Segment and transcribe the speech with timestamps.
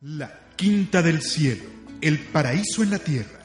[0.00, 1.64] La Quinta del Cielo,
[2.00, 3.40] el paraíso en la tierra.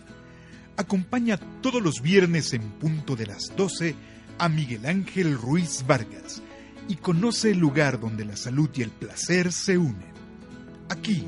[0.77, 3.95] Acompaña todos los viernes en punto de las 12
[4.37, 6.43] a Miguel Ángel Ruiz Vargas
[6.87, 10.13] y conoce el lugar donde la salud y el placer se unen.
[10.89, 11.25] Aquí,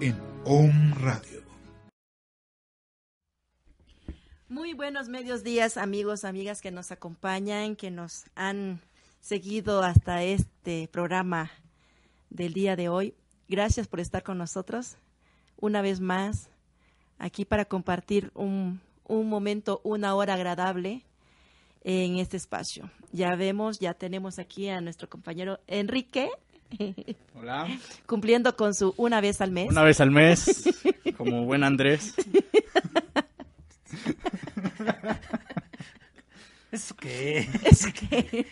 [0.00, 1.42] en OM Radio.
[4.48, 8.80] Muy buenos medios días, amigos, amigas que nos acompañan, que nos han
[9.20, 11.50] seguido hasta este programa
[12.30, 13.16] del día de hoy.
[13.48, 14.98] Gracias por estar con nosotros
[15.56, 16.50] una vez más
[17.18, 21.02] aquí para compartir un, un momento, una hora agradable
[21.82, 22.90] en este espacio.
[23.10, 26.28] Ya vemos, ya tenemos aquí a nuestro compañero Enrique.
[27.34, 27.66] Hola.
[28.06, 29.70] Cumpliendo con su una vez al mes.
[29.70, 30.62] Una vez al mes,
[31.16, 32.14] como buen Andrés.
[36.70, 37.48] ¿Eso qué?
[37.64, 38.46] Es que,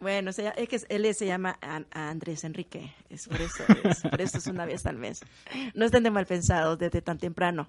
[0.00, 4.20] bueno, se- es que él se llama An- Andrés Enrique, es por eso, es, por
[4.20, 5.20] eso es una vez al mes.
[5.74, 7.68] No estén de mal pensados desde tan temprano.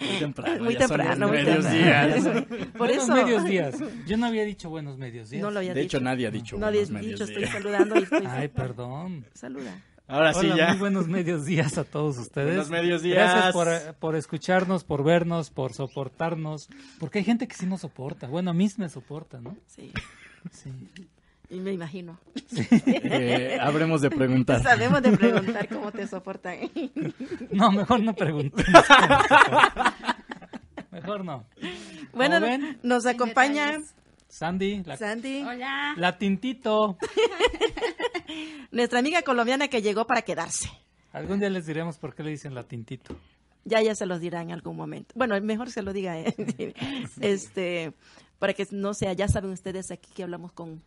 [0.00, 0.64] Muy temprano.
[0.64, 2.14] Muy ya son temprano, los muy medios temprano.
[2.14, 2.44] días.
[2.72, 3.76] Por buenos eso medios días.
[4.06, 5.42] Yo no había dicho buenos medios días.
[5.42, 5.96] no lo había De dicho.
[5.98, 7.52] hecho, nadie ha dicho No buenos medios dicho, estoy días.
[7.52, 8.24] saludando y estoy...
[8.28, 9.26] Ay, perdón.
[9.34, 9.72] Saluda.
[10.06, 10.68] Ahora sí Hola, ya.
[10.70, 12.48] muy buenos medios días a todos ustedes.
[12.48, 13.52] Buenos medios Gracias días.
[13.54, 16.68] por, eh, por escucharnos, por vernos, por soportarnos.
[17.00, 18.26] Porque hay gente que sí nos soporta.
[18.26, 19.56] Bueno, a mí me soporta, ¿no?
[19.66, 19.92] Sí,
[20.52, 20.70] Sí.
[21.48, 22.18] y me imagino.
[22.86, 24.62] Eh, habremos de preguntar.
[24.62, 26.58] Sabemos de preguntar cómo te soportan.
[27.50, 28.66] No, mejor no preguntemos.
[30.90, 31.46] mejor no.
[32.12, 32.40] Bueno,
[32.82, 33.80] nos acompaña
[34.38, 35.94] Sandy, la, Sandy, Hola.
[35.96, 36.98] la Tintito.
[38.72, 40.68] nuestra amiga colombiana que llegó para quedarse.
[41.12, 43.16] Algún día les diremos por qué le dicen la Tintito.
[43.64, 45.12] Ya ya se los dirá en algún momento.
[45.16, 46.34] Bueno, mejor se lo diga él.
[47.20, 47.92] este,
[48.40, 50.82] para que no sea, ya saben ustedes aquí que hablamos con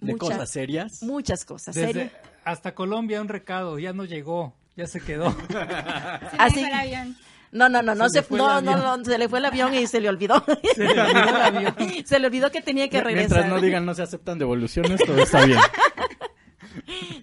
[0.00, 1.02] De muchas- cosas serias.
[1.02, 1.74] muchas cosas.
[1.74, 2.10] Desde ¿serio?
[2.44, 5.26] hasta Colombia un recado, ya no llegó, ya se quedó.
[6.38, 7.16] Así- Se me fue el avión.
[7.52, 9.44] No, no, no, no Se se, le fue no, el no, se le fue el
[9.44, 10.42] avión y se le olvidó.
[10.74, 11.74] Se le olvidó el avión.
[12.06, 13.30] Se le olvidó que tenía que regresar.
[13.38, 15.58] Mientras no digan no se aceptan devoluciones, todo está bien.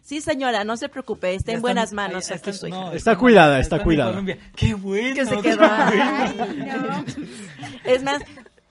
[0.03, 2.78] Sí, señora, no se preocupe, está Ya en buenas manos ahí aquí están- su hija.
[2.79, 4.23] no, Está cuidada, está cuidada.
[4.56, 5.16] Qué bueno.
[5.16, 5.57] Que se quedó.
[5.57, 5.73] bueno.
[5.73, 7.06] Ay, no.
[7.84, 8.22] Es más,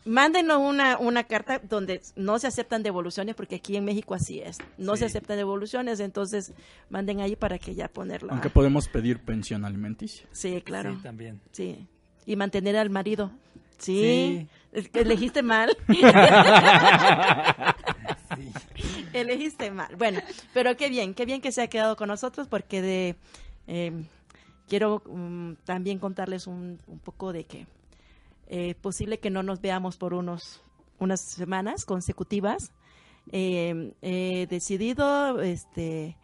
[0.09, 4.59] mándenos una, una carta donde no se aceptan devoluciones, porque aquí en México así es.
[4.77, 6.53] No se aceptan devoluciones, entonces
[6.89, 8.33] manden ahí para que ya ponerla.
[8.33, 10.27] Aunque podemos pedir pensión alimenticia.
[10.33, 10.95] Sí, claro.
[10.97, 11.41] Sí, también.
[11.53, 11.87] Sí.
[12.27, 13.31] Y mantener al marido.
[13.79, 14.01] Sí.
[14.01, 14.49] Sí.
[14.73, 15.77] Es que Elegiste mal.
[18.37, 18.53] Sí.
[19.15, 19.97] Elegiste mal.
[19.97, 20.21] Bueno,
[20.53, 23.17] pero qué bien, qué bien que se ha quedado con nosotros porque de
[23.67, 24.05] eh,
[24.69, 27.67] quiero mm, también contarles un, un poco de que
[28.49, 30.63] es posible que no nos veamos por unos
[30.99, 32.73] unas semanas consecutivas.
[33.31, 36.17] Eh, he decidido, este,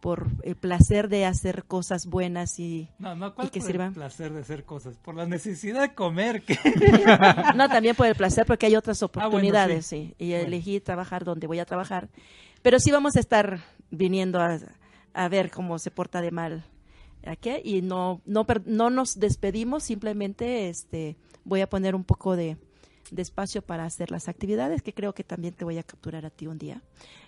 [0.00, 3.88] por el placer de hacer cosas buenas y No, no, ¿cuál Y que por sirvan.
[3.88, 4.96] el placer de hacer cosas?
[4.96, 6.42] Por la necesidad de comer.
[7.56, 10.14] No, también por el placer, porque hay otras Ah, bueno, oportunidades, sí.
[10.18, 10.24] sí.
[10.24, 10.46] Y Bueno.
[10.46, 12.08] elegí trabajar donde voy a trabajar.
[12.62, 14.58] Pero sí vamos a estar viniendo a,
[15.14, 16.64] a ver cómo se porta de mal
[17.24, 22.56] aquí y no, no, no nos despedimos, simplemente este, voy a poner un poco de,
[23.10, 26.30] de espacio para hacer las actividades, que creo que también te voy a capturar a
[26.30, 26.82] ti un día.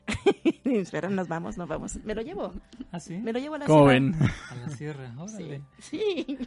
[0.91, 1.97] Pero nos vamos, nos vamos.
[2.05, 2.53] Me lo llevo,
[2.93, 3.17] ¿Ah, sí?
[3.19, 3.93] me lo llevo a la ¿Cómo ciudad.
[3.95, 4.15] ven?
[4.51, 5.63] A la sierra, órale.
[5.79, 6.39] Sí.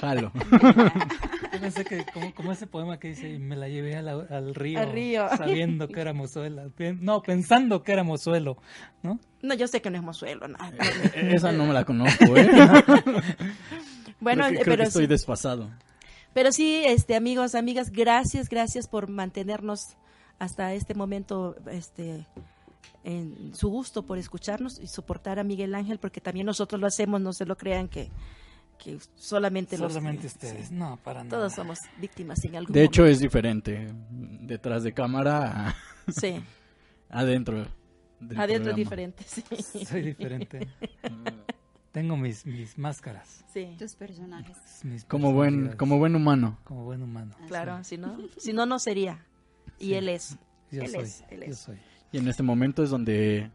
[0.00, 0.32] Jalo.
[1.52, 4.26] Yo pensé que como, como ese poema que dice, "Y me la llevé a la-
[4.30, 5.28] al río, Al río.
[5.36, 6.68] sabiendo que era mozuela.
[7.00, 8.58] No, pensando que era mozuelo,
[9.02, 9.18] ¿no?
[9.42, 10.72] No, yo sé que no es mozuelo, nada.
[11.14, 12.48] E- Esa no me la conozco, ¿eh?
[14.20, 15.08] Bueno, creo que, eh, creo pero que estoy sí.
[15.08, 15.70] desfasado.
[16.34, 19.96] Pero sí, este, amigos, amigas, gracias, gracias por mantenernos
[20.38, 22.26] hasta este momento, este,
[23.04, 27.20] en su gusto por escucharnos y soportar a Miguel Ángel, porque también nosotros lo hacemos,
[27.20, 28.10] no se lo crean que,
[28.78, 30.70] que solamente, los- Solamente sí, ustedes.
[30.70, 31.36] No, para nada.
[31.36, 33.14] todos somos víctimas en algún De hecho, momento.
[33.16, 33.88] es diferente.
[34.10, 35.74] Detrás de cámara,
[36.08, 36.40] sí,
[37.08, 37.66] adentro.
[38.36, 39.42] adentro es diferente, sí.
[39.86, 40.68] Soy diferente.
[41.92, 43.44] Tengo mis, mis máscaras.
[43.52, 44.56] Sí, Tus personajes.
[44.84, 46.58] mis Como buen, como buen humano.
[46.64, 47.34] Como buen humano.
[47.48, 49.24] claro, si no, si no, no sería.
[49.78, 49.94] Y Sí.
[49.94, 50.38] él es.
[50.70, 51.00] Yo Él soy.
[51.02, 51.58] es, él Yo es.
[51.58, 51.78] soy.
[52.12, 53.50] Y en este momento es donde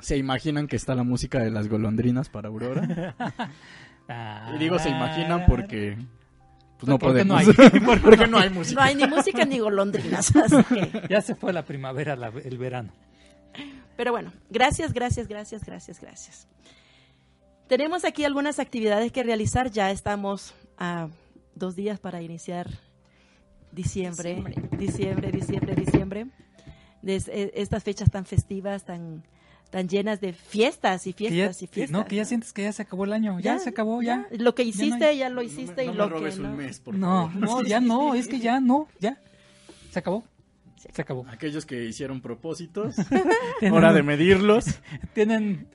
[0.00, 3.14] ¿Se imaginan que está la música de las golondrinas para Aurora?
[4.06, 4.52] Ah.
[4.54, 5.96] Y digo se imaginan porque
[6.78, 7.58] pues, no Porque no podemos.
[7.58, 7.80] hay.
[8.02, 8.78] porque no hay música.
[8.80, 10.34] No hay ni música ni golondrinas.
[10.36, 12.92] así que- Ya se fue la primavera, la- el verano.
[13.96, 16.48] Pero bueno, gracias, gracias, gracias, gracias, gracias.
[17.68, 19.70] Tenemos aquí algunas actividades que realizar.
[19.70, 21.08] Ya estamos a
[21.54, 22.68] dos días para iniciar
[23.72, 24.42] diciembre,
[24.78, 26.26] diciembre, diciembre, diciembre.
[27.02, 29.24] Des- eh, estas fechas tan festivas, tan,
[29.70, 31.98] tan llenas de fiestas y ya, fiestas y que- fiestas.
[32.00, 33.40] no, que ya sientes que ya se acabó el año.
[33.40, 34.26] Ya, se acabó, ya.
[34.30, 36.50] Lo que Ya no hiciste, hay- ya lo hiciste no y lo robes que un
[36.50, 36.56] no.
[36.56, 37.34] mes, por No, favor.
[37.36, 39.18] no, ya no, es que ya no, ya.
[39.90, 40.24] Se acabó.
[40.92, 41.26] Se acabó.
[41.28, 42.94] Aquellos que hicieron propósitos,
[43.72, 44.66] hora de medirlos.
[45.14, 45.66] tienen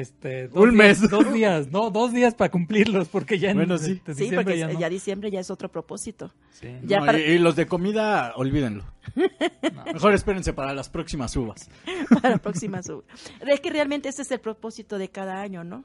[0.00, 1.10] este, dos Un días- mes.
[1.10, 3.92] Dos días, no, dos días para cumplirlos, porque ya en Bueno, sí.
[3.92, 4.90] este, Sí, diciembre porque ya ya, no.
[4.90, 6.32] diciembre ya es otro propósito.
[6.50, 6.68] Sí.
[6.84, 8.84] Ya No, para- y, y los de comida, olvídenlo.
[9.92, 11.68] Mejor espérense para las próximas uvas.
[12.22, 13.04] para la próxima sub.
[13.46, 15.84] Es que realmente ese es el propósito de cada año, ¿no?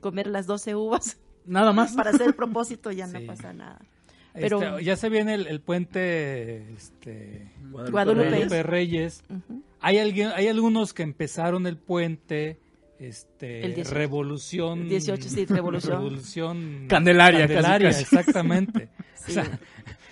[0.00, 1.92] Comer las 12 uvas Nada más.
[1.92, 3.26] para hacer el propósito ya no Sí.
[3.26, 3.80] pasa nada.
[4.32, 7.90] Pero Este, ya se viene el, el puente este, Guadalupe.
[7.92, 9.22] Guadalupe Reyes.
[9.80, 12.58] Hay, alguien, hay algunos que empezaron el puente,
[13.02, 13.94] este, El 18.
[13.94, 14.88] revolución.
[14.88, 15.92] 18, sí, revolución.
[15.92, 18.02] revolución Candelaria, casi, Candelaria, casi.
[18.02, 18.88] exactamente.
[19.22, 19.30] Sí.
[19.30, 19.60] O sea,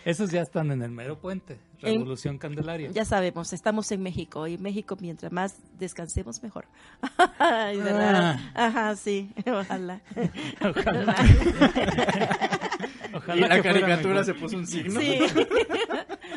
[0.04, 1.58] esos ya están en el mero puente.
[1.82, 2.90] En- Revolución Candelaria.
[2.92, 6.66] ya sabemos, estamos en México y México mientras más descansemos mejor.
[7.40, 8.36] Ay, ¿verdad?
[8.54, 8.66] Ah.
[8.66, 10.00] Ajá, sí, ojalá.
[10.60, 11.16] Ojalá.
[13.14, 15.00] Ojalá y la caricatura se puso un signo.
[15.00, 15.18] Sí.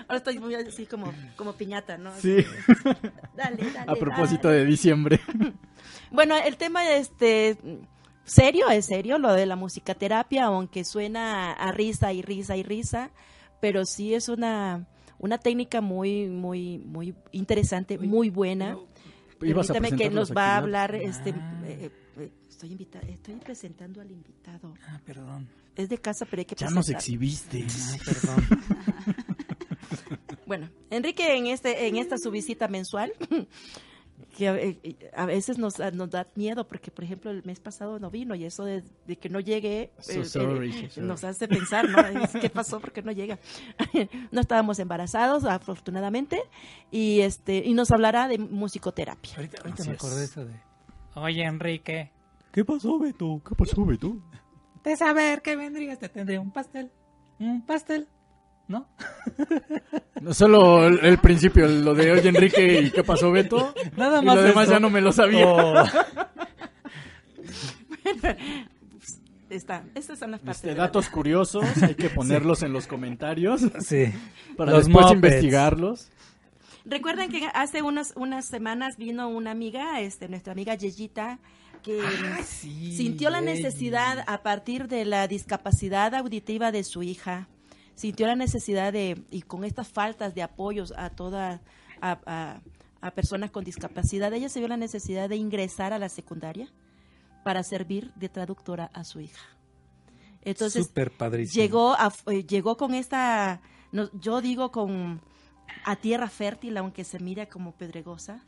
[0.08, 2.12] Ahora estoy muy así como, como piñata, ¿no?
[2.20, 2.38] Sí.
[3.36, 3.86] Dale, dale.
[3.92, 4.62] A propósito dale.
[4.62, 5.20] de diciembre.
[6.14, 7.58] Bueno, el tema este
[8.24, 13.10] serio es serio, lo de la musicaterapia, aunque suena a risa y risa y risa,
[13.60, 14.88] pero sí es una
[15.18, 18.78] una técnica muy muy muy interesante, muy buena.
[19.40, 21.64] Permítame que nos va a hablar este Ah.
[21.66, 24.76] eh, eh, estoy invita estoy presentando al invitado.
[24.88, 25.50] Ah, perdón.
[25.76, 27.66] Es de casa, pero hay que Ya nos exhibiste.
[27.68, 28.48] Ah, perdón.
[30.46, 33.14] Bueno, Enrique en este en esta su visita mensual
[34.36, 34.80] que a, eh,
[35.16, 38.46] a veces nos, nos da miedo porque por ejemplo el mes pasado no vino y
[38.46, 41.98] eso de, de que no llegue So eh, sorry, eh, so nos hace pensar no
[42.42, 43.40] qué pasó porque no llega
[44.32, 46.42] no estábamos embarazados afortunadamente
[46.92, 50.54] y este y nos hablará de musicoterapia Ahorita, ahorita me acordé de eso de.
[51.16, 52.12] Oye, Enrique,
[52.54, 53.42] ¿Qué pasó, Beto?
[53.48, 54.16] ¿Qué pasó, Beto?
[54.84, 56.92] de saber que vendrías, te tendría un pastel.
[57.40, 58.08] Un pastel.
[58.68, 58.88] ¿No?
[60.22, 63.74] No, solo el, el principio, lo de oye Enrique y qué pasó, Beto.
[63.98, 64.36] Nada Y más.
[64.36, 65.46] lo demás ya no me lo sabía.
[65.48, 65.84] Oh,
[69.50, 74.06] está estas son las partes Este, datos curiosos, hay que ponerlos en los comentarios sí.
[74.58, 76.10] para Los después investigarlos.
[76.86, 81.40] recuerden que hace unas unas semanas vino una amiga este nuestra amiga Yeyita
[81.84, 82.00] que
[82.46, 87.50] Sí, sintió la necesidad a partir de la discapacidad auditiva de su hija,
[87.96, 91.62] sintió la necesidad de, y con estas faltas de apoyos a toda,
[92.02, 92.62] a, a-
[93.02, 96.70] a personas con discapacidad, ella se vio la necesidad de ingresar a la secundaria
[97.44, 99.46] para servir de traductora a su hija.
[100.42, 100.84] Entonces,
[101.54, 103.62] llegó, a- eh, llegó con esta,
[103.92, 105.22] no, yo digo con
[105.86, 108.46] a tierra fértil, aunque se mira como pedregosa,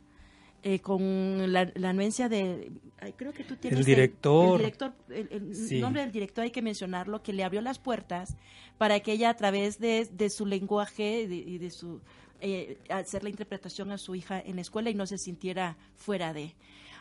[0.68, 4.54] eh, con la, la anuencia de, ay, creo que tú tienes El director.
[4.54, 5.78] el director, el, el Sí.
[5.80, 8.36] nombre del director hay que mencionarlo, que le abrió las puertas
[8.76, 12.00] para que ella a través de, de su lenguaje de- y de su
[12.40, 16.32] eh, hacer la interpretación a su hija en la escuela y no se sintiera fuera
[16.32, 16.54] de.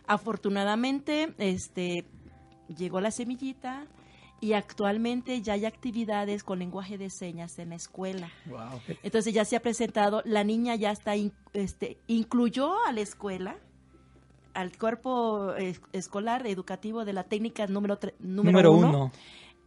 [0.08, 2.06] Afortunadamente, este
[2.78, 3.86] llegó la semillita
[4.42, 8.30] y actualmente ya hay actividades con lenguaje de señas en la escuela.
[8.46, 8.82] Wow.
[9.04, 13.58] Entonces ya se ha presentado, la niña ya está, in- este, incluyó a la escuela,
[14.54, 19.12] al cuerpo eh, escolar educativo de la técnica número, tre- número, Número uno, uno.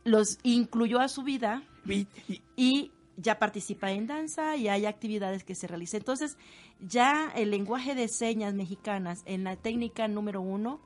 [0.04, 5.42] los incluyó a su vida Y- y- y ya participa en danza y hay actividades
[5.44, 6.00] que se realizan.
[6.02, 6.36] Entonces,
[6.80, 10.80] ya el lenguaje de señas mexicanas en la técnica número uno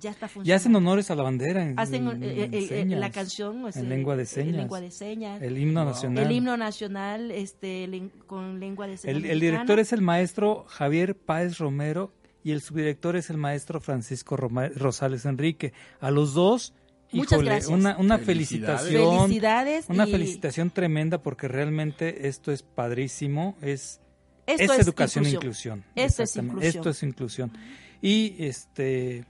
[0.00, 0.48] ya está funcionando.
[0.48, 3.00] Ya hacen honores a la bandera en, Hacen, en- eh, en señas.
[3.00, 4.56] la canción es, en eh, lengua de señas.
[4.56, 5.90] lengua de señas, El himno Wow.
[5.92, 6.24] nacional.
[6.24, 11.58] el himno nacional este con lengua de señas El, director es el maestro Javier Páez
[11.58, 12.12] Romero
[12.44, 15.72] y el subdirector es el maestro Francisco Roma- Rosales Enrique.
[16.00, 16.74] A los dos,
[17.12, 17.70] Muchas híjole, gracias.
[17.70, 18.80] una, una Felicidades.
[18.80, 19.20] felicitación.
[19.26, 24.00] felicidades Una y felicitación tremenda porque realmente esto es padrísimo, es,
[24.46, 25.84] esto es es educación e inclusión.
[25.94, 26.62] Esto es inclusión.
[26.68, 27.52] Esto es inclusión.
[28.00, 29.24] Y este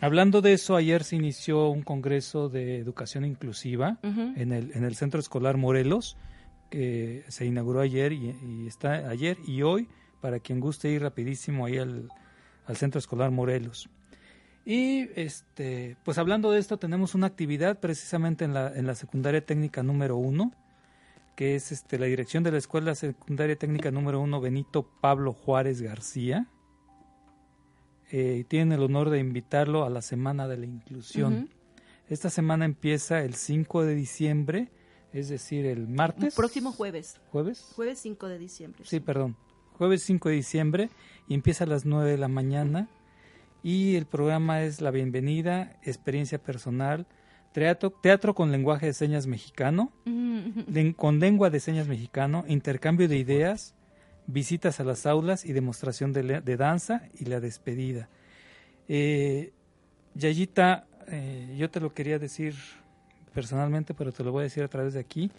[0.00, 4.96] hablando de eso, ayer se inició un congreso de educación inclusiva en el en el
[4.96, 6.16] Centro Escolar Morelos
[6.70, 9.88] que se inauguró ayer y, y está ayer y hoy
[10.20, 12.08] para quien guste ir rapidísimo ahí al,
[12.66, 13.88] al Centro Escolar Morelos.
[14.64, 19.44] Y este, pues hablando de esto, tenemos una actividad precisamente en la, en la secundaria
[19.44, 20.52] técnica número uno,
[21.34, 25.80] que es este, la dirección de la Escuela Secundaria Técnica número uno Benito Pablo Juárez
[25.80, 26.46] García.
[28.12, 31.48] Eh, tienen el honor de invitarlo a la Semana de la Inclusión.
[32.08, 34.68] Esta semana empieza el 5 de diciembre,
[35.12, 36.34] es decir, el martes.
[36.34, 37.20] próximo jueves.
[37.30, 37.72] ¿Jueves?
[37.76, 38.82] Jueves 5 de diciembre.
[38.84, 39.36] Sí, perdón.
[39.74, 40.90] Jueves 5 de diciembre
[41.28, 42.88] y empieza a las 9 de la mañana.
[43.62, 47.06] Y el programa es La Bienvenida, Experiencia Personal,
[47.52, 49.92] Teatro, teatro con lenguaje de señas mexicano,
[50.96, 53.74] con lengua de señas mexicano, intercambio de ideas,
[54.32, 58.08] visitas a las aulas y demostración de, de danza y la despedida.
[58.88, 59.52] Eh,
[60.14, 62.54] Yayita, eh, yo te lo quería decir
[63.34, 65.30] personalmente, pero te lo voy a decir a través de aquí.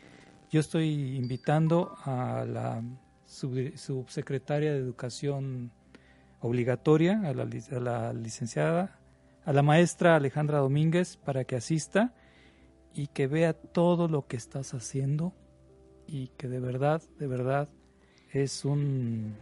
[0.49, 2.83] Yo estoy invitando a la
[3.25, 5.71] subsecretaria de Educación
[6.39, 9.01] obligatoria, a la, a la licenciada
[9.45, 12.13] a la maestra Alejandra Domínguez para que asista
[12.93, 15.33] y que vea todo lo que estás haciendo
[16.07, 17.69] y que de verdad, de verdad
[18.33, 19.35] es un...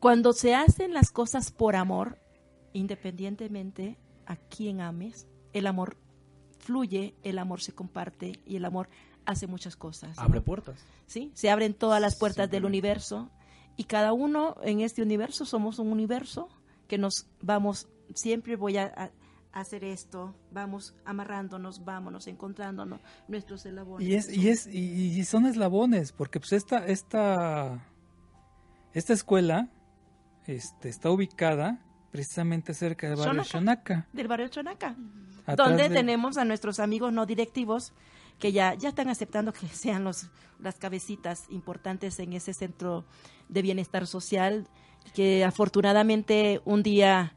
[0.00, 2.18] Cuando se hacen las cosas por amor,
[2.72, 5.96] independientemente a quien ames, el amor
[6.60, 8.88] fluye, el amor se comparte y el amor
[9.26, 10.16] hace muchas cosas.
[10.18, 10.86] Abre puertas.
[11.06, 13.28] Sí, se abren todas las puertas del universo
[13.76, 16.48] y cada uno en este universo somos un universo
[16.86, 19.10] que nos vamos, siempre voy a,
[19.52, 24.06] hacer esto, vamos amarrándonos, vámonos encontrándonos nuestros eslabones.
[24.06, 27.84] Y es, y es, y, son eslabones, porque pues esta, esta,
[28.92, 29.68] esta escuela
[30.46, 31.78] este, está ubicada
[32.10, 34.06] precisamente cerca del barrio Chonaca.
[34.12, 34.96] Del barrio Chonaca,
[35.56, 37.92] donde tenemos a nuestros amigos no directivos
[38.38, 43.04] que ya, ya están aceptando que sean los, las cabecitas importantes en ese centro
[43.48, 44.68] de bienestar social
[45.14, 47.34] que afortunadamente un día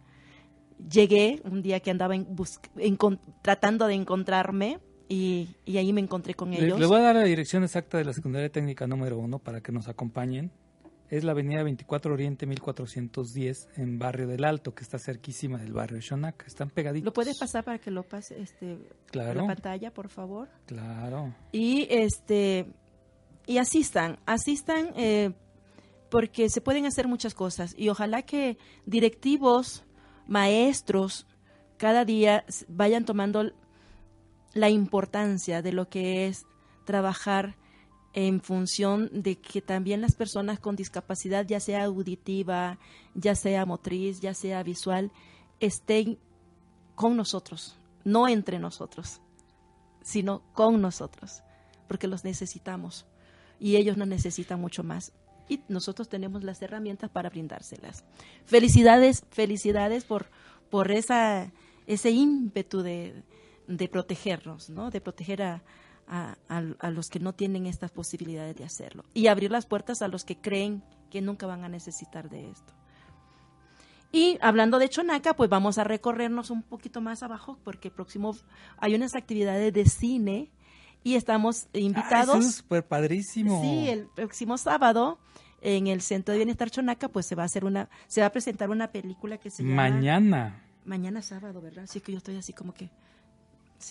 [0.89, 2.27] llegué, un día que andaba en
[3.41, 6.79] tratando de encontrarme y, ahí me encontré con ellos.
[6.79, 9.71] Le, voy a dar la dirección exacta de la secundaria técnica número uno para que
[9.71, 10.51] nos acompañen.
[11.09, 15.97] Es la avenida 24 Oriente 1410 en Barrio del Alto, que está cerquísima del barrio
[15.97, 16.47] de Shonak.
[16.47, 17.03] Están pegaditos.
[17.03, 19.41] ¿Lo puedes pasar para que lo pase este, claro.
[19.41, 20.47] la pantalla, por favor?
[20.67, 21.35] Claro.
[21.51, 22.67] Y, este,
[23.45, 25.31] y asistan, asistan eh,
[26.09, 29.83] porque se pueden hacer muchas cosas y ojalá que directivos,
[30.27, 31.27] maestros,
[31.77, 33.51] cada día vayan tomando
[34.53, 36.45] la importancia de lo que es
[36.85, 37.55] trabajar
[38.13, 42.77] en función de que también las personas con discapacidad, ya sea auditiva,
[43.13, 45.11] ya sea motriz, ya sea visual,
[45.59, 46.19] estén
[46.95, 49.21] con nosotros, no entre nosotros,
[50.01, 51.41] sino con nosotros,
[51.87, 53.05] porque los necesitamos.
[53.59, 55.13] Y ellos nos necesitan mucho más
[55.51, 58.05] y nosotros tenemos las herramientas para brindárselas.
[58.45, 60.27] Felicidades, felicidades por,
[60.69, 61.51] por esa,
[61.87, 63.21] ese ímpetu de,
[63.67, 64.91] de protegernos, ¿no?
[64.91, 65.61] de proteger a,
[66.07, 70.07] a, a, los que no tienen estas posibilidades de hacerlo y abrir las puertas a
[70.07, 72.71] los que creen que nunca van a necesitar de esto.
[74.13, 78.37] Y hablando de Chonaca, pues vamos a recorrernos un poquito más abajo porque próximo
[78.77, 80.49] hay unas actividades de cine
[81.03, 82.45] y estamos invitados.
[82.45, 83.61] Ah, súper padrísimo.
[83.61, 85.19] Sí, el próximo sábado
[85.61, 88.31] en el Centro de Bienestar Chonaca, pues se va a hacer una, se va a
[88.31, 90.63] presentar una película que se llama Mañana.
[90.85, 91.83] Mañana sábado, ¿verdad?
[91.83, 92.89] Así que yo estoy así como que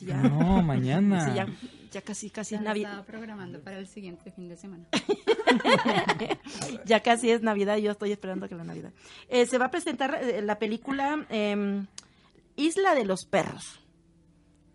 [0.03, 1.25] no, mañana.
[1.27, 1.47] Sí, ya,
[1.91, 2.93] ya, casi, casi es Navidad.
[2.93, 4.87] Estaba programando para el siguiente fin de semana.
[6.85, 8.93] ya casi es Navidad y yo estoy esperando que la Navidad.
[9.29, 11.85] Eh, se va a presentar eh, la película eh,
[12.57, 13.81] Isla de los Perros.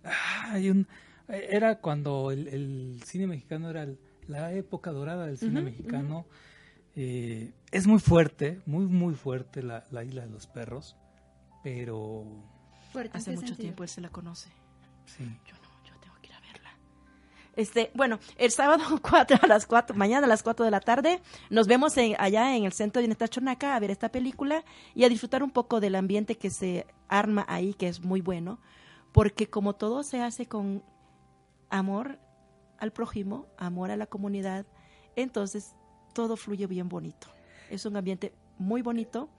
[0.03, 0.87] Ah, hay un,
[1.27, 3.87] era cuando el, cine mexicano era
[4.27, 6.25] la época dorada del cine mexicano.
[6.95, 10.95] Eh, es muy fuerte, muy, muy fuerte la, isla de los perros,
[11.63, 12.25] pero...
[13.11, 14.49] Hace mucho tiempo él se la conoce.
[15.05, 15.25] Sí.
[15.45, 16.69] Yo no, yo tengo que ir a verla.
[17.57, 21.21] Este, bueno, el sábado 4 a las 4, mañana a las 4 de la tarde,
[21.49, 24.63] nos vemos allá en el centro de Bienestar Chonaca a ver esta película
[24.93, 28.59] y a disfrutar un poco del ambiente que se arma ahí, que es muy bueno,
[29.11, 30.81] porque como todo se hace con
[31.77, 32.19] amor
[32.77, 34.65] al prójimo, amor a la comunidad,
[35.15, 35.75] entonces
[36.13, 37.27] todo fluye bien bonito.
[37.69, 39.29] Es un ambiente muy bonito,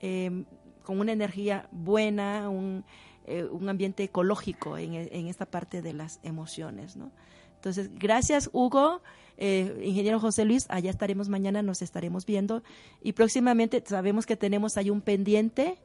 [0.00, 0.44] em,
[0.82, 2.84] con una energía buena, un,
[3.26, 7.10] eh, un ambiente ecológico en, en, esta parte de las emociones, ¿no?
[7.56, 9.00] Entonces, gracias Hugo,
[9.38, 12.62] eh, ingeniero José Luis, allá estaremos mañana, nos estaremos viendo
[13.00, 15.78] y próximamente sabemos que tenemos ahí un pendiente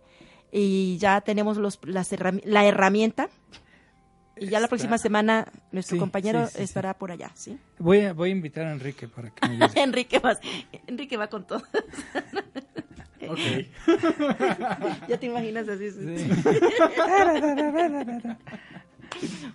[0.52, 2.14] y ya tenemos los, las
[2.44, 3.30] la herramienta
[4.40, 7.58] y ya la próxima semana nuestro compañero estará por allá, ¿sí?
[7.78, 10.38] Voy a, voy a invitar a Enrique para que me Enrique, va,
[10.88, 11.62] Enrique va con todo.
[13.28, 13.38] Ok.
[15.08, 15.92] ya te imaginas así.
[15.92, 16.30] sí.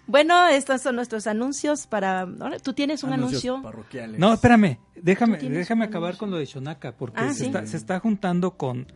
[0.07, 2.27] bueno, estos son nuestros anuncios para...
[2.63, 3.63] ¿Tú tienes un Anuncios anuncio?
[3.63, 4.21] parroquiales.
[4.21, 6.21] No, espérame, déjame, déjame acabar anuncio.
[6.21, 7.45] con lo de Shonaka, porque Ah, se, sí.
[7.47, 8.87] está, se está juntando con,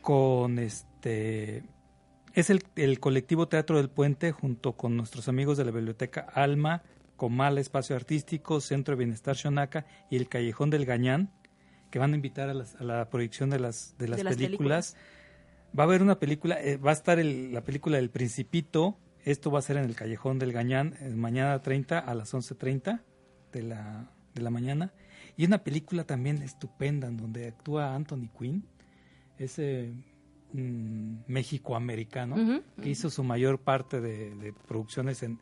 [0.00, 1.62] con este,
[2.34, 6.82] es el, el colectivo Teatro del Puente junto con nuestros amigos de la Biblioteca Alma,
[7.16, 11.30] Comala Espacio Artístico, Centro de Bienestar Shonaka y el Callejón del Gañán,
[11.90, 14.36] que van a invitar a, las- a la proyección de las, de las, De las
[14.36, 14.96] películas.
[15.78, 19.50] Va a haber una película, eh, va a estar el- la película del Principito, esto
[19.50, 23.02] va a ser en el Callejón del Gañán, eh, mañana 30 a las 11.30
[23.52, 24.92] de la, de la mañana.
[25.36, 28.64] Y una película también estupenda en donde actúa Anthony Quinn,
[29.38, 29.92] ese
[30.52, 35.38] mm, México-americano Ujú, que hizo su mayor parte de, de producciones en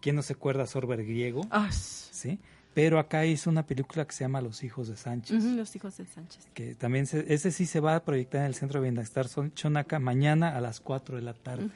[0.00, 0.66] ¿Quién no se acuerda?
[0.66, 2.38] Sorber Griego, Ah, ¿sí?
[2.74, 6.04] Pero acá hizo una película que se llama Los hijos de Sánchez los hijos de
[6.06, 6.48] Sánchez.
[6.52, 9.98] que también se- ese sí se va a proyectar en el Centro de Bienestar Chonaca
[10.00, 11.70] mañana a las 4 de la tarde.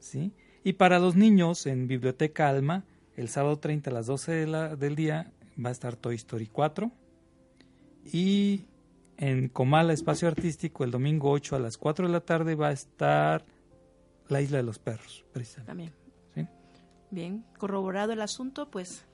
[0.00, 0.32] ¿sí?
[0.64, 2.84] Y para los niños en Biblioteca Alma,
[3.16, 5.32] el sábado 30 a las 12 de la- del día
[5.64, 6.90] va a estar Toy Story 4
[8.12, 8.64] y
[9.16, 12.72] en Comala Espacio Artístico el domingo 8 a las 4 de la tarde va a
[12.72, 13.44] estar
[14.28, 15.66] La Isla de los Perros, precisamente.
[15.66, 15.92] También.
[16.34, 16.46] ¿sí?
[17.10, 19.04] Bien, corroborado el asunto, pues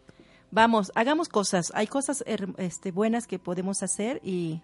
[0.51, 1.73] vamos, hagamos cosas.
[1.75, 2.25] Hay cosas
[2.59, 4.63] este, buenas que podemos hacer y,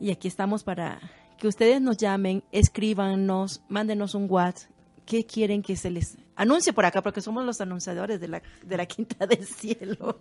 [0.00, 1.00] y aquí estamos para
[1.38, 4.70] que ustedes nos llamen, escríbanos, mándenos un WhatsApp.
[5.04, 7.02] ¿Qué quieren que se les anuncie por acá?
[7.02, 10.18] Porque somos los anunciadores de la, de la Quinta del Cielo.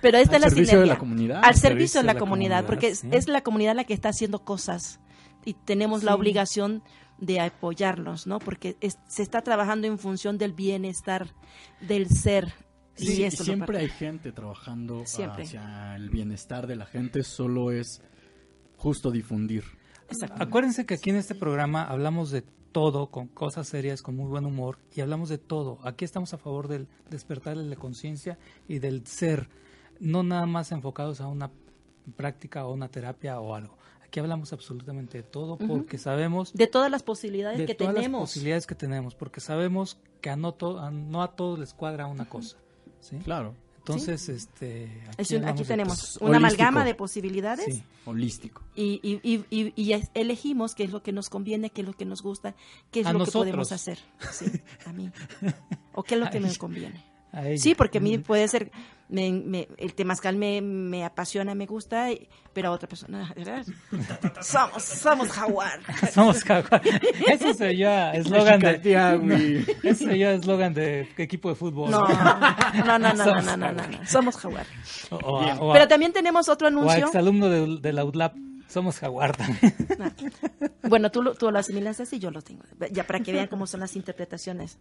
[0.00, 0.92] Pero esta Al es la servicio de sinergia.
[0.94, 1.40] la comunidad.
[1.44, 3.08] Al servicio de la, comunidad, porque es, sí.
[3.12, 5.00] es la comunidad la que está haciendo cosas
[5.44, 6.82] y tenemos la obligación
[7.18, 8.38] de apoyarnos, ¿no?
[8.38, 11.34] Porque es- se está trabajando en función del bienestar
[11.80, 12.52] del ser.
[12.94, 15.44] Sí, y siempre hay gente trabajando Siempre.
[15.44, 18.02] hacia el bienestar de la gente, solo es
[18.76, 19.62] justo difundir.
[20.38, 24.44] Acuérdense que aquí en este programa hablamos de todo, con cosas serias, con muy buen
[24.46, 25.78] humor, y hablamos de todo.
[25.84, 29.48] Aquí estamos a favor del despertar de la conciencia y del ser,
[30.00, 31.50] no nada más enfocados a una
[32.16, 33.76] práctica o una terapia o algo.
[34.04, 38.20] Aquí hablamos absolutamente de todo porque sabemos De todas las posibilidades de que todas tenemos.
[38.22, 41.74] las posibilidades que tenemos, porque sabemos que a no, to- a, no a todos les
[41.74, 42.56] cuadra una cosa.
[43.00, 43.18] ¿sí?
[43.18, 44.84] Claro, Entonces, este,
[45.18, 46.62] Es un- hablamos aquí tenemos pues, una holístico.
[46.62, 47.64] amalgama de posibilidades.
[47.74, 47.82] Sí.
[48.06, 48.62] holístico.
[48.74, 52.06] y, y, y, y- elegimos qué es lo que nos conviene, qué es lo que
[52.06, 52.54] nos gusta,
[52.90, 53.44] qué es A lo nosotros.
[53.44, 53.98] que podemos hacer.
[54.30, 54.46] Sí,
[54.86, 55.10] a mí.
[55.94, 57.04] O qué es lo que me conviene.
[57.56, 58.70] Sí, porque a mí puede ser,
[59.08, 63.64] me, me- el temazcal me, me apasiona, me gusta, y- pero a otra persona, ¿verdad?
[64.42, 65.78] somos, somos jaguar.
[66.12, 66.82] Somos jaguar.
[67.30, 69.66] Eso sería eslogan de Chicateahui.
[69.82, 71.90] Ese sería eslogan de equipo de fútbol.
[71.90, 74.66] No, no, no, no, no, no, no, no, no, somos jaguar.
[75.10, 77.06] O, o Pero también tenemos otro o a anuncio.
[77.06, 78.36] exalumno de, de la UDLAP.
[78.68, 79.72] Somos jaguar también.
[80.82, 82.64] Bueno, tú lo, tú lo asimilas así, yo lo tengo.
[82.92, 84.78] Ya para que vean cómo son las interpretaciones.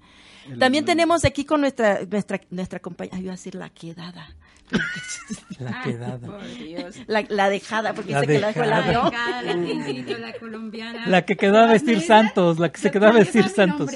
[0.60, 4.36] También tenemos aquí con nuestra nuestra nuestra compañera, ay, iba a decir la quedada.
[5.60, 6.20] La quedada.
[6.20, 6.98] Por Dios.
[7.08, 9.12] La, la dejada, porque La dice que la dejó dejada.
[9.12, 11.08] Cada latincito, la colombiana.
[11.08, 13.92] La que quedó a vestir santos, la que se quedó a vestir santos.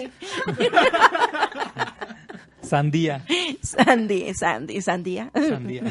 [2.62, 3.25] Sandía.
[3.62, 5.30] Sandy, Sandy, Sandía.
[5.34, 5.84] Sandía.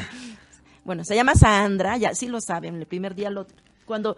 [0.83, 3.45] Bueno, se llama Sandra, ya sí lo saben, el primer día lo
[3.91, 4.15] cuando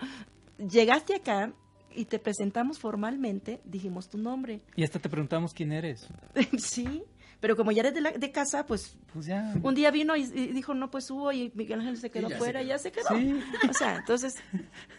[0.70, 1.52] llegaste acá
[1.96, 4.62] y te presentamos formalmente, dijimos tu nombre.
[4.76, 6.08] Y hasta te preguntamos quién eres.
[6.60, 7.02] sí,
[7.40, 9.52] pero como ya eres de, la, de casa, pues Pues ya.
[9.64, 12.36] un día vino y, y dijo, no, pues hubo y Miguel Ángel se quedó ya
[12.36, 13.08] se fuera y ya se quedó.
[13.18, 13.42] Sí.
[13.70, 14.36] O sea, entonces,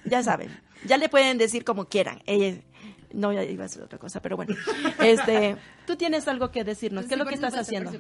[0.05, 0.51] ya saben,
[0.85, 2.21] ya le pueden decir como quieran.
[2.27, 2.61] Ella,
[3.13, 4.57] no, ya iba a ser otra cosa, pero bueno.
[4.99, 5.57] Este,
[5.87, 7.05] tú tienes algo que decirnos.
[7.07, 7.93] ¿Qué es lo que estás haciendo?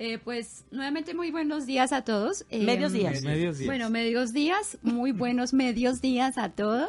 [0.00, 2.44] Eh, pues nuevamente muy buenos días a todos.
[2.50, 3.22] Eh, Medios días.
[3.22, 3.66] Medios días.
[3.66, 6.88] Bueno, medios días, muy buenos medios días a todos.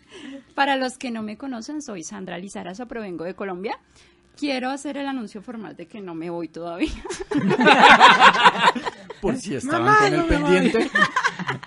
[0.54, 3.76] Para los que no me conocen, soy Sandra Lizarazo, provengo de Colombia.
[4.38, 6.92] Quiero hacer el anuncio formal de que no me voy todavía.
[9.20, 10.90] Por si estaban con el pendiente.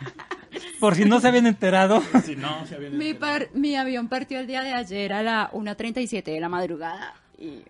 [0.80, 2.02] Por si no se habían enterado.
[2.24, 5.52] Si no, se habían Mi, par- mi avión partió el día de ayer a la
[5.52, 7.62] 1.37 de la madrugada y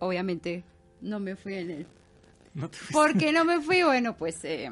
[0.00, 0.64] obviamente
[1.00, 1.86] no me fui en él.
[2.54, 2.78] No te.
[2.92, 3.82] ¿Por qué no me fui?
[3.82, 4.68] Bueno, pues eh,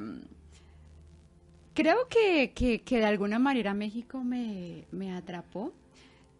[1.74, 5.72] creo que, que- que de alguna manera México me, me atrapó.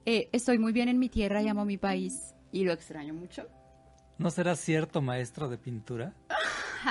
[0.06, 3.46] Eh, estoy muy bien en mi tierra y amo mi país y lo extraño mucho.
[4.18, 6.12] ¿No será cierto maestro de pintura?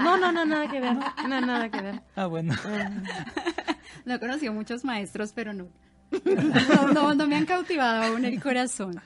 [0.04, 0.94] No, no, no, nada que ver.
[1.30, 2.02] No, nada que ver.
[2.16, 2.54] Ah, bueno.
[4.06, 5.68] No he conocido muchos maestros, pero no.
[6.26, 9.02] No, no, no me han cautivado aún el corazón.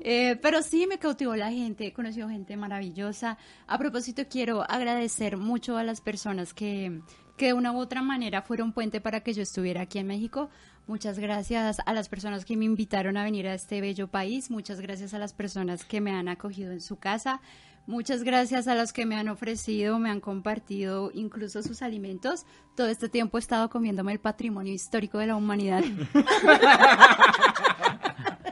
[0.00, 3.36] Eh, pero sí me cautivó la gente, he conocido gente maravillosa.
[3.66, 7.00] A propósito, quiero agradecer mucho a las personas que,
[7.36, 10.50] que de una u otra manera fueron puente para que yo estuviera aquí en México.
[10.86, 14.50] Muchas gracias a las personas que me invitaron a venir a este bello país.
[14.50, 17.40] Muchas gracias a las personas que me han acogido en su casa.
[17.86, 22.44] Muchas gracias a los que me han ofrecido, me han compartido incluso sus alimentos.
[22.74, 25.82] Todo este tiempo he estado comiéndome el patrimonio histórico de la humanidad.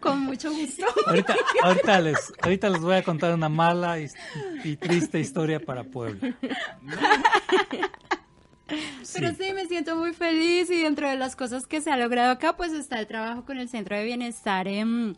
[0.00, 0.86] Con mucho gusto.
[1.06, 4.08] Ahorita, ahorita, les, ahorita les voy a contar una mala y,
[4.64, 6.34] y triste historia para Puebla.
[9.14, 12.30] Pero sí, me siento muy feliz y dentro de las cosas que se ha logrado
[12.30, 15.16] acá, pues está el trabajo con el Centro de Bienestar en.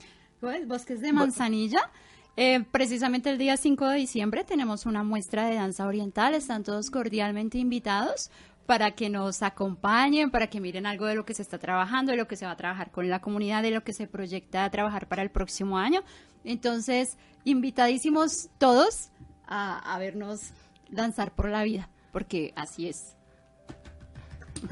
[0.67, 1.91] Bosques de Manzanilla.
[2.37, 6.91] Eh, precisamente el día 5 de diciembre tenemos una muestra de danza oriental, están todos
[6.91, 8.31] cordialmente invitados
[8.67, 12.19] para que nos acompañen, para que miren algo de lo que se está trabajando, de
[12.19, 14.71] lo que se va a trabajar con la comunidad, de lo que se proyecta a
[14.71, 16.03] trabajar para el próximo año.
[16.45, 19.11] Entonces, invitadísimos todos
[19.47, 20.53] a, a vernos
[20.91, 23.17] danzar por la vida, porque así es.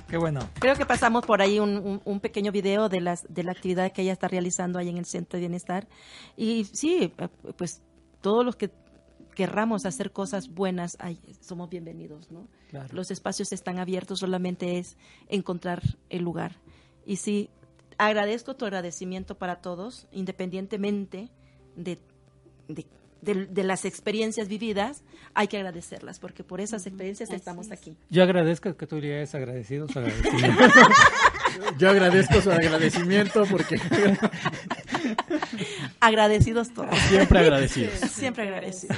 [0.09, 0.41] Qué bueno.
[0.59, 3.93] Creo que pasamos por ahí un, un- un pequeño video de, las, de la actividad
[3.93, 5.87] que ella está realizando ahí en el Centro de Bienestar.
[6.35, 7.83] Y sí, eh, pues
[8.23, 8.71] todos los que
[9.35, 12.49] querramos hacer cosas buenas, ahí somos bienvenidos, ¿no?
[12.71, 12.89] Claro.
[12.93, 14.97] Los espacios están abiertos, solamente es
[15.29, 16.57] encontrar el lugar.
[17.07, 17.51] Y sí,
[17.99, 21.31] agradezco tu agradecimiento para todos, independientemente
[21.77, 21.99] de,
[22.69, 22.87] de,
[23.23, 27.73] de- de las experiencias vividas, hay que agradecerlas, porque por esas experiencias así estamos es.
[27.73, 27.97] aquí.
[28.11, 30.65] Yo agradezco que tú le hayas agradecido su agradecimiento.
[31.79, 33.79] Yo agradezco su agradecimiento porque
[36.03, 36.95] Agradecidos todos.
[37.09, 37.95] siempre agradecidos.
[38.11, 38.97] Siempre agradecidos.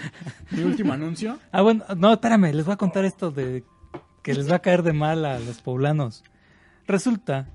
[0.50, 1.38] Mi último anuncio.
[1.52, 3.64] Ah, bueno, no, espérame, les voy a contar esto de
[4.22, 6.24] que les va a caer de mal a los poblanos.
[6.86, 7.48] Resulta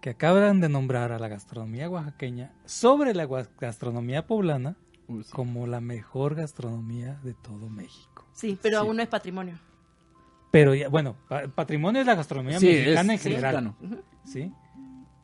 [0.00, 3.26] que acaban de nombrar a la gastronomía oaxaqueña sobre la
[3.60, 4.74] gastronomía poblana
[5.06, 5.30] Uy, sí.
[5.32, 8.26] como la mejor gastronomía de todo México.
[8.32, 8.86] Sí, pero Sí.
[8.86, 9.54] aún no es patrimonio.
[10.50, 13.74] Pero ya, bueno, pa- patrimonio es la gastronomía Sí, mexicana es en general.
[14.24, 14.52] ¿sí?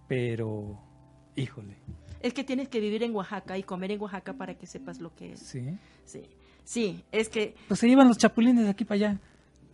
[0.06, 0.80] Pero,
[1.36, 1.76] híjole,
[2.20, 5.14] Es que tienes que vivir en Oaxaca y comer en Oaxaca para que sepas lo
[5.14, 5.40] que es.
[5.40, 5.78] ¿sí?
[6.04, 6.22] Sí,
[6.64, 9.18] sí, es que, Pues se llevan los chapulines de aquí para allá.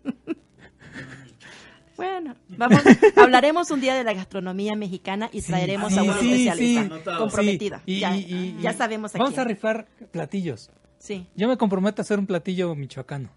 [1.96, 2.80] bueno, vamos,
[3.16, 7.18] hablaremos un día de la gastronomía mexicana y traeremos Sí, a una sí, especialista sí.
[7.18, 7.78] comprometida.
[7.86, 8.20] Sí, y- ya, y-
[8.58, 9.40] y- ya sabemos a Vamos quién.
[9.40, 10.70] a rifar platillos.
[10.98, 13.28] Sí, Yo me comprometo a hacer un platillo michoacano.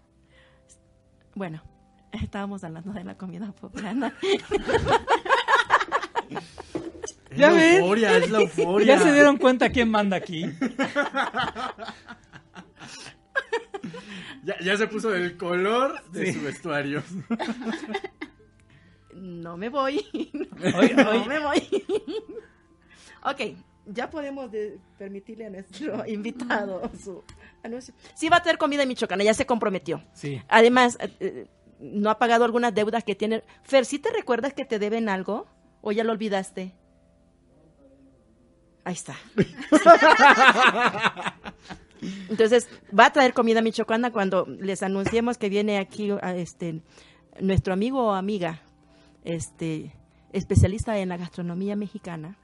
[1.34, 1.62] bueno,
[2.12, 4.12] estábamos hablando de la comida poblana.
[7.38, 7.76] Es ¿Ya la ven?
[7.78, 8.86] euforia, es la euforia.
[8.96, 10.44] ¿Ya se dieron cuenta quién manda aquí?
[14.44, 16.32] Ya, ya se puso el color de Sí.
[16.38, 17.02] su vestuario.
[19.14, 20.04] No me voy.
[20.14, 21.84] Oye, no oye, me voy.
[23.24, 23.40] ok,
[23.86, 27.22] ya podemos de- permitirle a nuestro invitado su
[27.62, 27.94] anuncio.
[28.14, 30.02] Sí va a tener comida michoacana, ya se comprometió.
[30.12, 30.40] Sí.
[30.48, 31.46] Además, eh, eh,
[31.80, 33.42] no ha pagado algunas deudas que tiene.
[33.64, 35.46] Fer, ¿sí te recuerdas que te deben algo?
[35.82, 36.74] ¿O ya lo olvidaste?
[38.88, 39.14] Ahí está.
[42.30, 46.80] Entonces, va a traer comida michoacana cuando les anunciemos que viene aquí a este
[47.40, 48.62] nuestro amigo o amiga,
[49.24, 49.94] este
[50.32, 52.38] especialista en la gastronomía mexicana.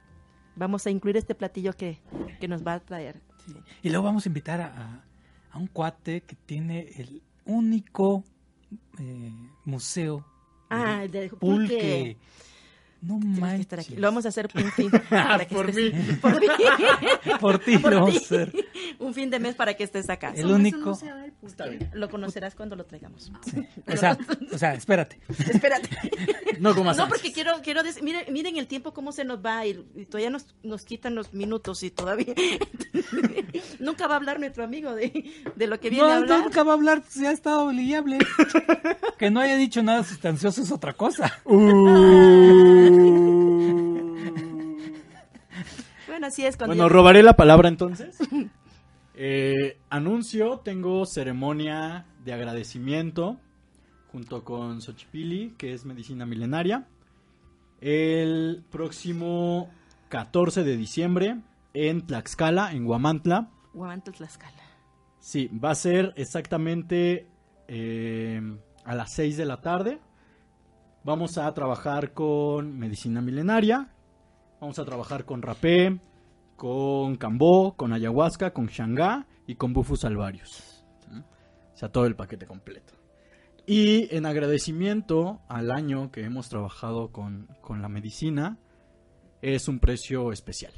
[0.55, 1.99] Vamos a incluir este platillo que,
[2.39, 3.21] que nos va a traer.
[3.81, 5.03] Y luego vamos a invitar a,
[5.51, 8.23] a- un cuate que tiene el único
[8.99, 9.31] eh,
[9.63, 10.25] museo
[10.69, 11.37] Ah, de pulque.
[11.39, 12.17] pulque.
[13.05, 13.59] No Tienes que manches.
[13.61, 13.95] estar aquí.
[13.95, 14.91] Lo vamos a hacer un fin.
[15.09, 16.15] para que Por estés- mí.
[16.21, 16.47] Por mí.
[17.39, 18.17] Por ti Por lo vamos ti.
[18.17, 18.53] a hacer.
[18.99, 20.29] Un fin de mes para que estés acá.
[20.31, 21.47] El Somos un único- museo del pulque.
[21.51, 21.89] Está bien.
[21.93, 23.31] Lo conocerás cuando lo traigamos.
[23.87, 24.17] O sea,
[24.51, 25.19] o sea, espérate.
[25.51, 25.89] Espérate.
[26.59, 29.65] No comas No, porque quiero, quiero decir, miren, miren el tiempo cómo se nos va
[29.65, 32.33] y, y todavía nos, nos quitan los minutos y todavía
[33.79, 36.39] nunca va a hablar nuestro amigo de, de lo que viene a No, hablar.
[36.43, 38.17] nunca va a hablar si ha estado liable.
[39.17, 41.39] que no haya dicho nada sustancioso es otra cosa.
[46.07, 48.17] Bueno, así es cuando Bueno, robaré la palabra entonces.
[49.17, 53.39] Eh, anuncio, tengo ceremonia de agradecimiento
[54.11, 56.85] junto con Xochipili, que es medicina milenaria.
[57.79, 59.69] El próximo
[60.09, 61.37] 14 de diciembre
[61.73, 63.49] en Tlaxcala, en Huamantla.
[63.73, 64.63] Guamantla, Tlaxcala.
[65.19, 67.27] Sí, va a ser exactamente
[67.67, 68.41] eh,
[68.83, 69.99] a las 6 de la tarde.
[71.05, 73.93] Vamos a trabajar con medicina milenaria.
[74.59, 75.99] Vamos a trabajar con rapé,
[76.55, 80.83] con cambó, con ayahuasca, con shangá y con bufus alvarius.
[81.01, 81.11] ¿sí?
[81.11, 82.95] O sea, todo el paquete completo.
[83.67, 88.57] Y en agradecimiento al año que hemos trabajado con, con la medicina,
[89.43, 90.73] es un precio especial.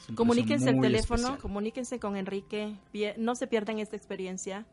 [0.00, 1.38] Es un Comuníquense precio muy teléfono, especial.
[1.38, 2.76] comuníquense con Enrique.
[3.18, 4.66] No se pierdan esta experiencia.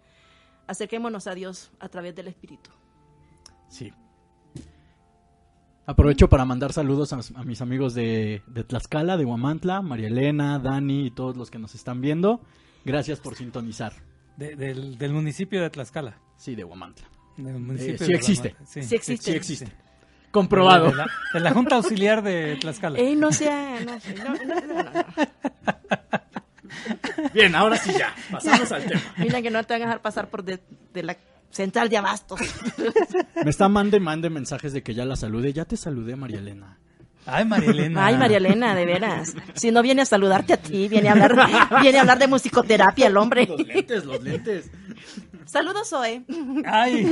[0.65, 2.71] Acerquémonos a Dios a través del Espíritu.
[3.67, 3.93] Sí.
[5.85, 10.57] Aprovecho para mandar saludos a, a mis amigos de, de Tlaxcala, de Huamantla, María Elena,
[10.59, 12.41] Dani y todos los que nos están viendo.
[12.85, 13.93] Gracias por sintonizar.
[14.37, 16.17] De- del, del municipio de Tlaxcala.
[16.37, 17.07] Sí, de Huamantla.
[17.35, 18.55] Del municipio Eh, sí de existe.
[18.65, 19.17] Sí existe.
[19.17, 19.71] Sí existe.
[20.31, 20.87] Comprobado.
[20.89, 22.97] De la, de la Junta Auxiliar de Tlaxcala.
[22.97, 25.03] Ey, no sea, no, no, no, no, no.
[27.33, 28.15] Bien, ahora sí ya.
[28.31, 29.01] Pasamos al tema.
[29.17, 30.59] Mira que no te van a dejar pasar por de,
[30.93, 31.17] de la
[31.53, 32.39] central de abastos.
[33.43, 35.53] Me está mande, mande mensajes de que ya la salude.
[35.53, 36.79] Ya te saludé, María Elena.
[37.25, 38.05] Ay, María Elena.
[38.05, 39.33] Ay, María Elena, de veras.
[39.53, 43.07] Si no viene a saludarte a ti, viene a hablar, viene a hablar de musicoterapia
[43.07, 43.45] el hombre.
[43.47, 44.69] Los lentes, los lentes.
[45.45, 46.25] Saludos, Zoe.
[46.65, 47.05] Ay.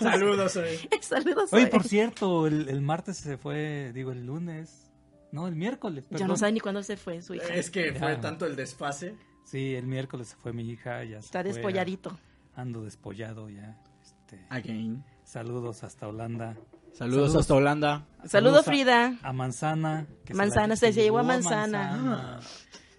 [0.00, 0.88] Saludos, eh.
[1.02, 1.60] Saludos, Zoe.
[1.60, 4.90] Oye, por cierto, el, el martes se fue, digo, el lunes.
[5.32, 6.04] No, el miércoles.
[6.10, 7.52] Ya no sabe ni cuándo se fue su hija.
[7.54, 8.20] Es que fue Ya.
[8.20, 9.16] tanto el desfase.
[9.44, 11.04] Sí, el miércoles se fue mi hija.
[11.04, 11.52] Ya se Está fue.
[11.52, 12.18] despolladito.
[12.56, 13.76] Ando despollado ya.
[14.02, 15.04] Este, Again.
[15.24, 16.56] saludos hasta Holanda.
[16.92, 17.36] Saludos, Saludos.
[17.36, 18.06] hasta Holanda.
[18.24, 19.18] Saludos, a- Frida.
[19.22, 20.06] A Manzana.
[20.24, 21.90] que Manzana, la- se llevó a Manzana.
[21.96, 22.40] Manzana.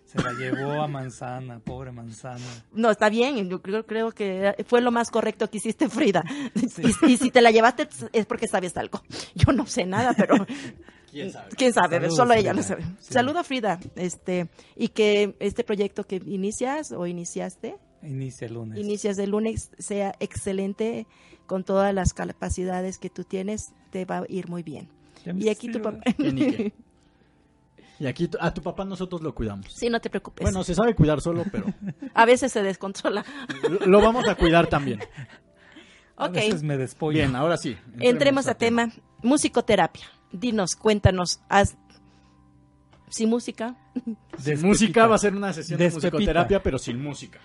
[0.05, 2.45] Se la llevó a Manzana, pobre Manzana.
[2.71, 3.49] No, está bien.
[3.49, 6.23] Yo creo, creo que fue lo más correcto que hiciste, Frida.
[6.55, 9.01] Y, y si te la llevaste es porque sabes algo.
[9.35, 10.35] Yo no sé nada, pero
[11.11, 11.49] ¿Quién sabe?
[11.57, 12.83] quién sabe, Saludos, solo ella lo sabe.
[12.99, 13.13] Sí.
[13.13, 13.79] Saludo a Frida.
[13.95, 18.77] Este, y que este proyecto que inicias o iniciaste, Inicia el lunes.
[18.79, 21.07] inicias el lunes, sea excelente
[21.45, 24.87] con todas las capacidades que tú tienes, te va a ir muy bien.
[25.25, 25.99] Y aquí tu papá.
[27.99, 29.73] Y aquí a tu papá nosotros lo cuidamos.
[29.73, 30.43] Sí, no te preocupes.
[30.43, 31.65] Bueno, se sabe cuidar solo, pero
[32.13, 33.25] a veces se descontrola.
[33.87, 34.99] lo- vamos a cuidar también.
[36.19, 36.33] A Ok.
[36.33, 37.17] veces me despollo.
[37.19, 37.77] Bien, ahora sí.
[37.99, 40.05] Entremos a tema musicoterapia.
[40.31, 41.75] Dinos, cuéntanos, haz
[43.09, 43.75] sin música,
[44.39, 46.11] Sin música va a ser una sesión de Despepita.
[46.17, 47.39] musicoterapia, pero sin música.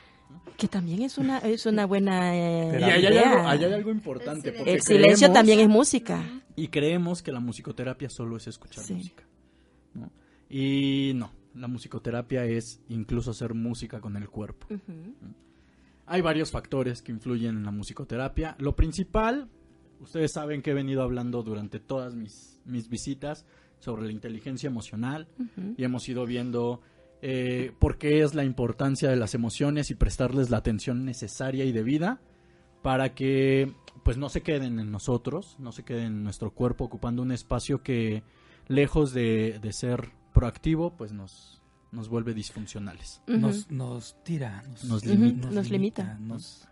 [0.63, 3.91] Que también es una es una buena eh, Y ahí hay, algo, ahí hay algo
[3.91, 4.49] importante.
[4.65, 6.23] El silencio creemos- también es música.
[6.55, 8.95] Y creemos que la musicoterapia solo es escuchar Sí.
[8.95, 9.25] música.
[9.95, 10.11] ¿no?
[10.49, 14.69] Y no, la musicoterapia es incluso hacer música con el cuerpo.
[16.07, 18.55] Hay varios factores que influyen en la musicoterapia.
[18.59, 19.49] Lo principal,
[20.01, 23.45] ustedes saben que he venido hablando durante todas mis, mis visitas
[23.81, 25.27] sobre la inteligencia emocional
[25.77, 26.81] y hemos ido viendo
[27.23, 31.73] eh, por qué es la importancia de las emociones y prestarles la atención necesaria y
[31.73, 32.21] debida
[32.83, 37.23] para que pues no se queden en nosotros, no se queden en nuestro cuerpo ocupando
[37.23, 38.25] un espacio que
[38.67, 43.23] lejos de, de ser proactivo pues nos, nos vuelve disfuncionales.
[43.27, 44.65] Nos, nos tira.
[44.85, 45.51] Nos, limita.
[45.51, 46.19] nos limita.
[46.19, 46.67] Nos.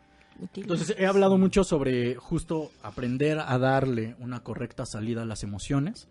[0.55, 6.09] Entonces he hablado mucho sobre justo aprender a darle una correcta salida a las emociones.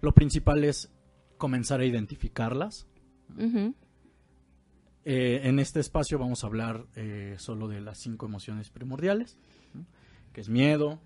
[0.00, 0.90] Lo principal es
[1.36, 2.86] comenzar a identificarlas.
[5.04, 9.36] Eh, en este espacio vamos a hablar eh, solo de las cinco emociones primordiales,
[9.74, 9.84] ¿no?
[10.32, 10.98] que es miedo,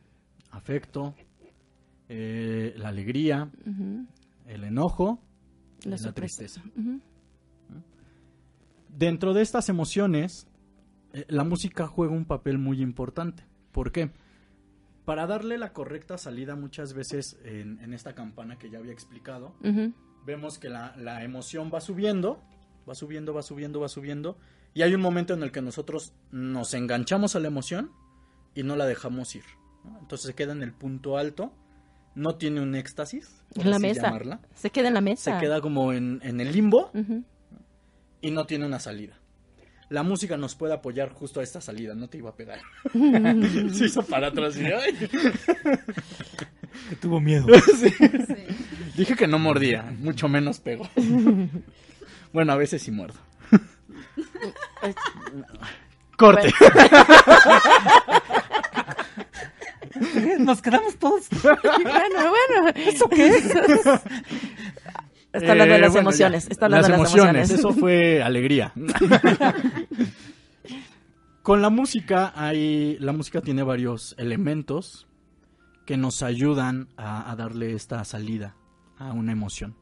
[0.51, 1.15] afecto,
[2.09, 3.51] eh, la alegría,
[4.47, 5.21] el enojo
[5.85, 6.63] y La tristeza.
[8.89, 10.47] Dentro de estas emociones,
[11.29, 13.45] la música juega un papel muy importante.
[13.73, 14.11] ¿Por qué?
[15.05, 19.55] Para darle la correcta salida muchas veces en, en esta campana que ya había explicado.
[20.29, 22.39] Vemos que la, la emoción va subiendo,
[22.87, 24.37] va subiendo, va subiendo, va subiendo,
[24.75, 27.91] y hay un momento en el que nosotros nos enganchamos a la emoción
[28.55, 29.45] y no la dejamos ir.
[29.85, 29.99] ¿no?
[30.01, 31.51] Entonces se queda en el punto alto,
[32.15, 34.03] no tiene un éxtasis, por En la así mesa.
[34.03, 35.39] llamarla, Se queda en la se mesa.
[35.41, 36.91] queda como en, en el limbo
[38.21, 39.19] y no tiene una salida.
[39.89, 42.61] La música nos puede apoyar justo a esta salida, no te iba a pegar.
[43.73, 44.65] Se hizo para atrás y
[47.01, 47.47] tuvo miedo.
[48.97, 50.89] Dije que no mordía, mucho menos pego.
[52.31, 53.19] Bueno, a veces sí muerdo.
[56.19, 56.53] Corte.
[60.39, 61.27] Nos quedamos todos.
[61.43, 62.73] bueno, bueno.
[62.77, 63.47] ¿Eso qué es?
[65.33, 66.45] Está hablando de Eh, las bueno, emociones.
[66.45, 66.51] ya.
[66.51, 67.51] Está hablando las de las emociones.
[67.51, 67.51] emociones.
[67.59, 68.73] Eso fue alegría.
[71.43, 75.07] Con la música hay, la música tiene varios elementos
[75.89, 78.55] que nos ayudan a, a darle esta salida
[78.99, 79.75] a una emoción.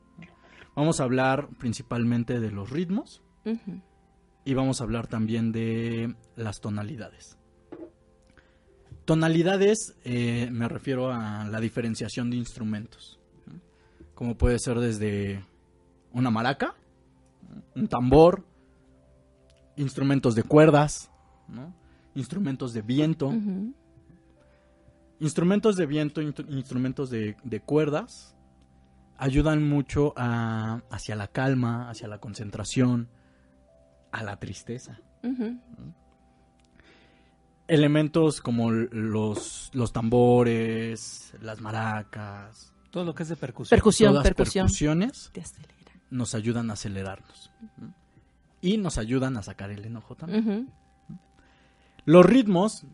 [0.77, 3.25] Vamos a hablar principalmente de los ritmos
[4.45, 7.37] y vamos a hablar también de las tonalidades.
[9.05, 13.61] Tonalidades eh, me refiero a la diferenciación de instrumentos, ¿no?
[14.15, 15.45] como puede ser desde
[16.13, 16.77] una maraca,
[17.75, 18.47] un tambor,
[19.75, 21.11] instrumentos de cuerdas,
[21.49, 21.75] ¿no?
[22.15, 23.35] instrumentos de viento.
[25.21, 28.37] Instrumentos de viento, instrumentos de, de cuerdas,
[29.19, 33.09] ayudan mucho a, hacia la calma, hacia la concentración,
[34.13, 35.01] a la tristeza.
[35.23, 35.59] Ujú.
[37.69, 43.77] elementos como los, los tambores, las maracas, Todo lo que es de percusión.
[43.77, 44.67] Percusión, todas percusión.
[44.67, 45.75] percusiones Te acelera.
[46.11, 47.51] nos ayudan a acelerarnos.
[47.79, 47.93] ¿no?
[48.61, 50.49] Y nos ayudan a sacar el enojo también.
[50.49, 51.17] Ujú.
[52.05, 52.87] Los ritmos,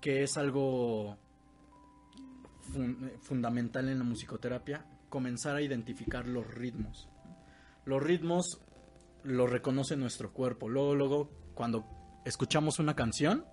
[0.00, 1.18] que es algo
[2.74, 7.08] fun- fundamental en la musicoterapia, comenzar a identificar los ritmos.
[7.84, 8.60] Los ritmos
[9.22, 10.68] los reconoce nuestro cuerpo.
[10.68, 11.84] Luego, luego, cuando
[12.24, 13.44] escuchamos una canción,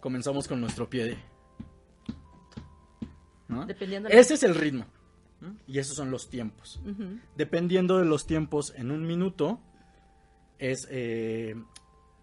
[0.00, 1.18] comenzamos con nuestro pie de...
[3.48, 3.66] ¿no?
[3.66, 4.86] Dependiendo de Ese es el ritmo.
[5.40, 5.56] ¿no?
[5.66, 6.80] Y esos son los tiempos.
[7.36, 9.60] Dependiendo de los tiempos en un minuto,
[10.58, 11.54] es eh,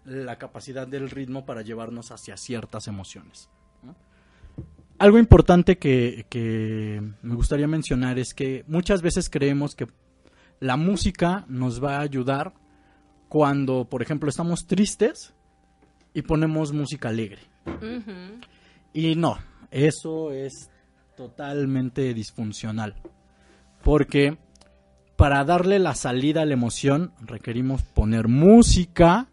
[0.04, 3.50] la capacidad del ritmo para llevarnos hacia ciertas emociones.
[4.98, 9.86] Algo importante que, que me gustaría mencionar es que muchas veces creemos que
[10.60, 12.52] la música nos va a ayudar
[13.28, 15.34] cuando, por ejemplo, estamos tristes
[16.14, 17.42] y ponemos música alegre.
[18.92, 19.38] Y no,
[19.70, 20.70] eso es
[21.16, 22.94] totalmente disfuncional.
[23.84, 24.38] Porque
[25.16, 29.28] para darle la salida a la emoción requerimos poner música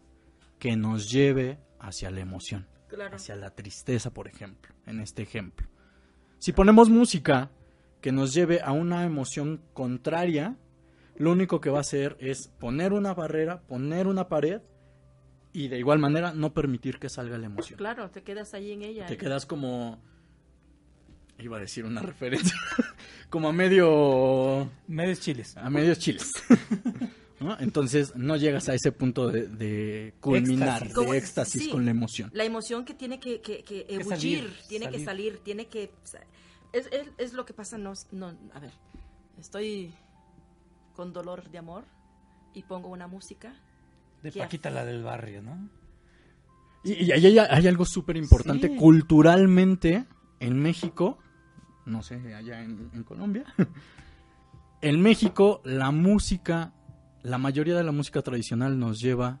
[0.58, 3.16] que nos lleve hacia la emoción, Claro.
[3.16, 5.66] hacia la tristeza, por ejemplo, en este ejemplo.
[6.38, 7.50] Si ponemos música
[8.00, 10.56] que nos lleve a una emoción contraria,
[11.16, 14.60] lo único que va a hacer es poner una barrera, poner una pared
[15.52, 18.82] y de igual manera no permitir que salga la emoción Claro, te quedas ahí en
[18.82, 19.06] ella.
[19.06, 19.98] te quedas como
[21.38, 22.56] iba a decir una referencia
[23.30, 25.56] como a medio Medios chiles.
[25.56, 26.32] a medios chiles
[27.40, 27.58] ¿no?
[27.60, 31.10] entonces no llegas a ese punto de, de culminar Éxtasis.
[31.10, 31.70] De éxtasis sí.
[31.70, 35.04] con la emoción La emoción que tiene que, que, que ebullir, salir, tiene que salir.
[35.04, 35.92] salir, tiene que...
[36.72, 38.36] Es, es, es lo que pasa, no, no...
[38.52, 38.72] A ver,
[39.38, 39.92] estoy
[40.94, 41.84] con dolor de amor
[42.54, 43.54] y pongo una música.
[44.22, 45.68] De ¿Qué Paquita, la del barrio, ¿no?
[46.84, 48.76] y, y ahí hay, hay algo súper importante Sí.
[48.76, 50.06] culturalmente
[50.40, 51.18] en México
[51.84, 53.44] no sé allá en, en Colombia
[54.82, 56.72] en México la música
[57.26, 59.40] la mayoría de la música tradicional nos lleva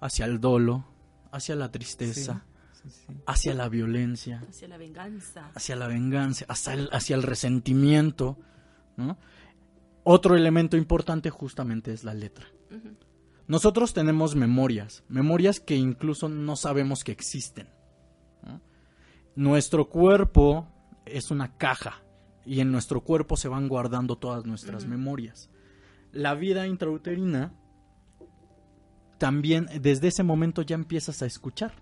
[0.00, 0.84] hacia el dolo
[1.32, 2.44] hacia la tristeza
[2.82, 3.14] Sí, sí.
[3.26, 5.50] hacia la violencia, Hacia la venganza.
[5.54, 8.38] hacia la venganza, hacia el, hacia el resentimiento.
[8.96, 9.16] ¿no?
[10.02, 12.46] Otro elemento importante justamente es la letra.
[13.46, 17.68] Nosotros tenemos memorias, memorias que incluso no sabemos que existen.
[18.42, 18.60] ¿no?
[19.36, 20.66] Nuestro cuerpo
[21.06, 22.02] es una caja
[22.44, 25.50] y en nuestro cuerpo se van guardando todas nuestras memorias.
[26.12, 27.52] La vida intrauterina
[29.18, 31.72] también desde ese momento ya empiezas a escuchar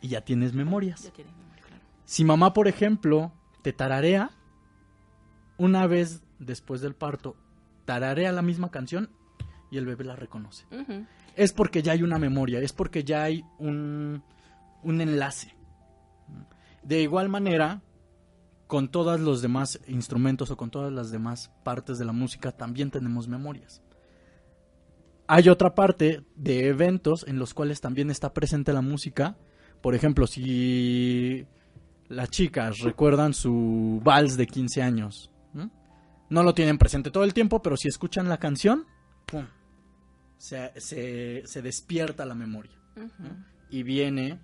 [0.00, 1.04] y ya tienes memorias.
[1.04, 1.82] Ya tiene memoria, claro.
[2.04, 4.30] Si mamá, por ejemplo, te tararea,
[5.56, 7.36] una vez después del parto,
[7.84, 9.10] tararea la misma canción
[9.70, 10.66] y el bebé la reconoce.
[11.36, 14.22] Es porque ya hay una memoria, es porque ya hay un,
[14.82, 15.54] un enlace.
[16.82, 17.82] De igual manera,
[18.74, 22.90] con todos los demás instrumentos o con todas las demás partes de la música también
[22.90, 23.80] tenemos memorias.
[25.28, 29.36] Hay otra parte de eventos en los cuales también está presente la música.
[29.80, 31.46] Por ejemplo, si
[32.08, 35.70] las chicas recuerdan su vals de 15 años, ¿no?
[36.28, 38.86] no lo tienen presente todo el tiempo, pero si escuchan la canción,
[39.26, 39.46] ¡pum!
[40.36, 42.76] Se, se- se despierta la memoria
[43.70, 44.40] y viene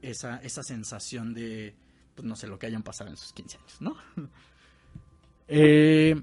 [0.00, 1.76] esa, esa sensación de,
[2.14, 3.96] pues no sé, lo que hayan pasado en sus 15 años, ¿no?
[5.54, 6.14] Eh,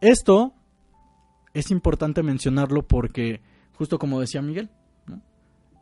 [0.00, 0.52] esto
[1.54, 3.40] es importante mencionarlo porque,
[3.74, 4.70] justo como decía Miguel,
[5.06, 5.22] ¿no?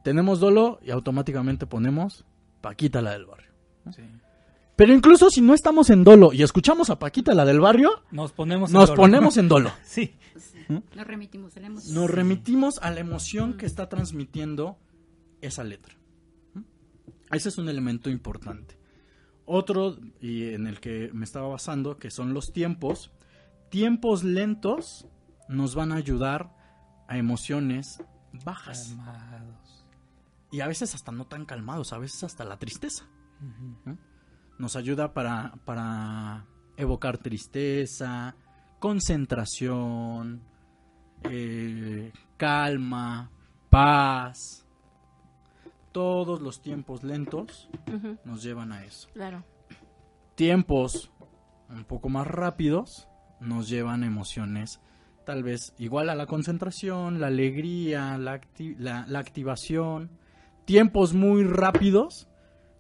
[0.05, 2.27] tenemos dolo y automáticamente ponemos
[2.61, 3.51] Paquita la del barrio.
[3.95, 4.03] Sí.
[4.75, 8.33] Pero incluso si no estamos en dolo y escuchamos a Paquita la del barrio, Nos
[8.33, 8.97] ponemos en nos dolor.
[8.97, 9.73] ponemos en dolo.
[9.85, 10.15] Sí.
[10.69, 11.95] Nos remitimos a la emoción.
[11.95, 14.77] Nos remitimos a la emoción que está transmitiendo
[15.41, 15.95] esa letra.
[16.55, 16.61] ¿Mm?
[17.33, 18.76] Ese es un elemento importante.
[19.47, 23.13] Otro, y en el que me estaba basando, que son los tiempos.
[23.71, 25.07] Tiempos lentos
[25.49, 26.53] nos van a ayudar
[27.09, 28.03] a emociones
[28.45, 28.89] bajas.
[28.89, 29.87] Calmados.
[30.51, 33.07] Y a veces hasta no tan calmados, a veces hasta la tristeza.
[34.59, 38.35] Nos ayuda para, para evocar tristeza,
[38.79, 40.43] concentración,
[41.25, 43.31] eh, calma,
[43.71, 44.66] paz.
[45.97, 47.71] Todos los tiempos lentos
[48.27, 49.09] nos llevan a eso.
[49.15, 49.45] Claro.
[50.35, 51.11] Tiempos
[51.71, 53.09] un poco más rápidos
[53.41, 54.79] nos llevan a emociones
[55.25, 60.11] tal vez igual a la concentración, la alegría, la, acti- la- la activación.
[60.67, 62.29] Tiempos muy rápidos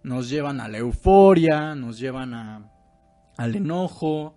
[0.03, 2.71] nos llevan a la euforia, nos llevan a,
[3.39, 4.37] al enojo,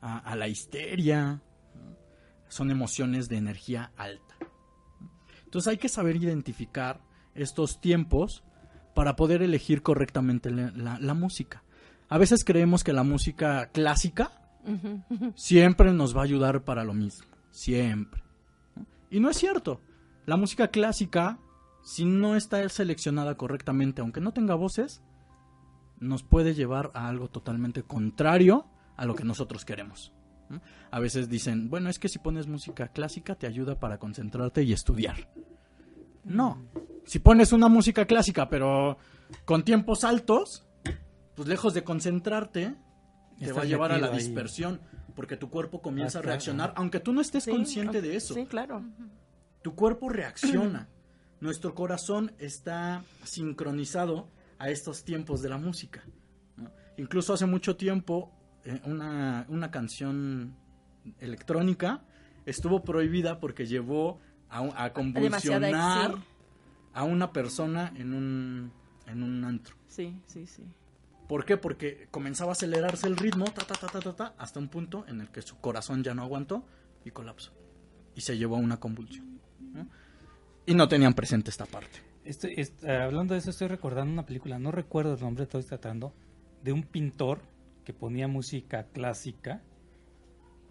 [0.00, 1.42] a, a la histeria.
[2.46, 4.36] Son emociones de energía alta.
[5.44, 7.00] Entonces hay que saber identificar
[7.34, 8.42] estos tiempos
[8.94, 11.62] para poder elegir correctamente la, la- la música.
[12.08, 14.30] A veces creemos que la música clásica
[15.34, 18.22] siempre nos va a ayudar para lo mismo, siempre.
[19.10, 19.80] Y no es cierto.
[20.26, 21.38] La música clásica,
[21.82, 25.02] si no está seleccionada correctamente, aunque no tenga voces,
[26.00, 28.66] nos puede llevar a algo totalmente contrario
[28.96, 30.12] a lo que nosotros queremos.
[30.90, 34.72] A veces dicen, bueno, es que si pones música clásica te ayuda para concentrarte y
[34.74, 35.30] estudiar.
[36.24, 36.58] No.
[37.04, 38.96] Si pones una música clásica, pero
[39.44, 40.66] con tiempos altos,
[41.34, 42.74] pues lejos de concentrarte,
[43.38, 44.18] te Estás va a llevar a la ahí.
[44.18, 44.80] dispersión,
[45.16, 46.32] porque tu cuerpo comienza a Ah, claro.
[46.34, 48.34] reaccionar, aunque tú no estés Sí, consciente de eso.
[48.34, 48.82] Sí, claro.
[49.62, 50.88] Tu cuerpo reacciona.
[51.40, 54.28] Nuestro corazón está sincronizado
[54.58, 56.02] a estos tiempos de la música.
[56.56, 56.70] ¿no?
[56.96, 58.30] Incluso hace mucho tiempo,
[58.64, 60.54] eh, una, una canción
[61.18, 62.04] electrónica
[62.46, 66.14] estuvo prohibida porque llevó a, un- a convulsionar.
[66.94, 68.72] A una persona en un,
[69.06, 69.76] en un antro.
[69.88, 70.62] Sí, sí, sí.
[71.28, 71.56] ¿Por qué?
[71.56, 75.04] Porque comenzaba a acelerarse el ritmo, ta, ta, ta, ta, ta, ta, hasta un punto
[75.08, 76.66] en el que su corazón ya no aguantó
[77.04, 77.52] y colapsó.
[78.14, 79.40] Y se llevó a una convulsión.
[79.72, 79.88] ¿no?
[80.66, 82.00] Y no tenían presente esta parte.
[82.24, 85.62] Estoy, est- eh, hablando de eso, estoy recordando una película, no recuerdo el nombre, estoy
[85.62, 86.12] tratando,
[86.62, 87.40] de un pintor
[87.84, 89.62] que ponía música clásica,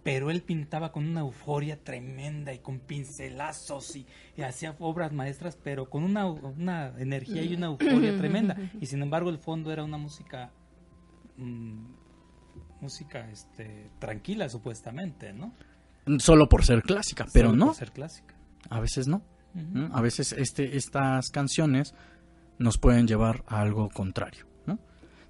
[0.03, 5.57] pero él pintaba con una euforia tremenda y con pincelazos y, y hacía obras maestras,
[5.61, 8.57] pero con una, una energía y una euforia tremenda.
[8.79, 10.51] Y sin embargo, el fondo era una música.
[11.37, 11.85] mm,
[12.81, 15.53] música este, tranquila, supuestamente, ¿no?
[16.17, 17.65] Solo por ser clásica, pero Solo no.
[17.67, 18.35] por ser clásica.
[18.69, 19.07] A veces.
[19.07, 19.21] ¿no?
[19.93, 21.93] A veces este, estas canciones
[22.57, 24.47] nos pueden llevar a algo contrario.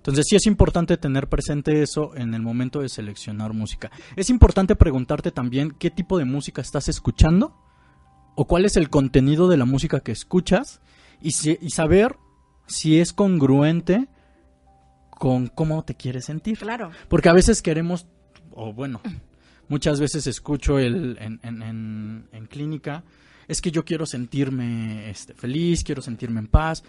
[0.02, 3.92] Entonces sí es importante tener presente eso en el momento de seleccionar música.
[4.16, 7.56] Es importante preguntarte también qué tipo de música estás escuchando
[8.36, 10.82] o cuál es el contenido de la música que escuchas
[11.22, 12.16] y, si- y saber
[12.66, 14.08] si es congruente
[15.12, 16.58] con cómo te quieres sentir.
[16.58, 16.90] Claro.
[17.08, 18.08] Porque a veces queremos,
[18.52, 19.02] o bueno,
[19.68, 23.04] muchas veces escucho el, en, en- en- en clínica,
[23.48, 26.84] es que yo quiero sentirme este, feliz, quiero sentirme en paz.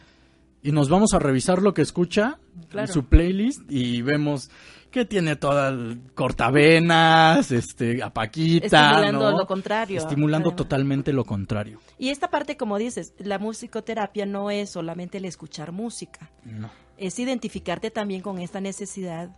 [0.62, 2.38] Y nos vamos a revisar lo que escucha
[2.68, 2.86] Claro.
[2.86, 4.50] en su playlist y vemos
[4.90, 5.74] que tiene todas
[6.14, 9.38] cortavenas, este, a Paquita, Estimulando ¿no?
[9.38, 9.98] lo contrario.
[9.98, 11.80] Estimulando totalmente lo contrario.
[11.98, 16.70] Y esta parte, como dices, la musicoterapia no es solamente el escuchar música, No.
[16.98, 19.30] es identificarte también con esta necesidad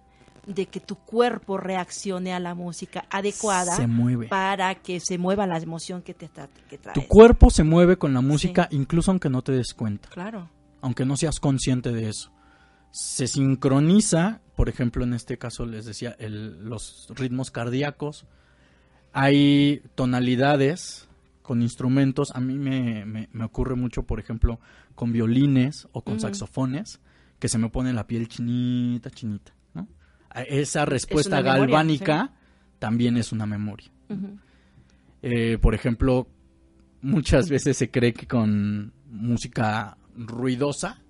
[0.46, 4.26] de que tu cuerpo reaccione a la música adecuada Se mueve.
[4.28, 6.94] para que se mueva la emoción que te tra- que traes.
[6.94, 10.10] Tu cuerpo se mueve con la música incluso aunque no te des cuenta.
[10.10, 10.50] Claro.
[10.84, 12.30] Aunque no seas consciente de eso.
[12.92, 18.26] Se sincroniza, por ejemplo, en este caso les decía, el- los ritmos cardíacos.
[19.12, 21.08] Hay tonalidades
[21.42, 22.30] con instrumentos.
[22.34, 24.60] A mí me, me- me ocurre mucho, por ejemplo,
[24.94, 27.00] con violines o con saxofones,
[27.38, 29.52] que se me pone la piel chinita, chinita.
[30.48, 32.32] Esa respuesta memoria, galvánica
[32.78, 33.90] también es una memoria.
[35.22, 36.28] Eh, por ejemplo,
[37.02, 41.02] muchas veces se cree que con música ruidosa,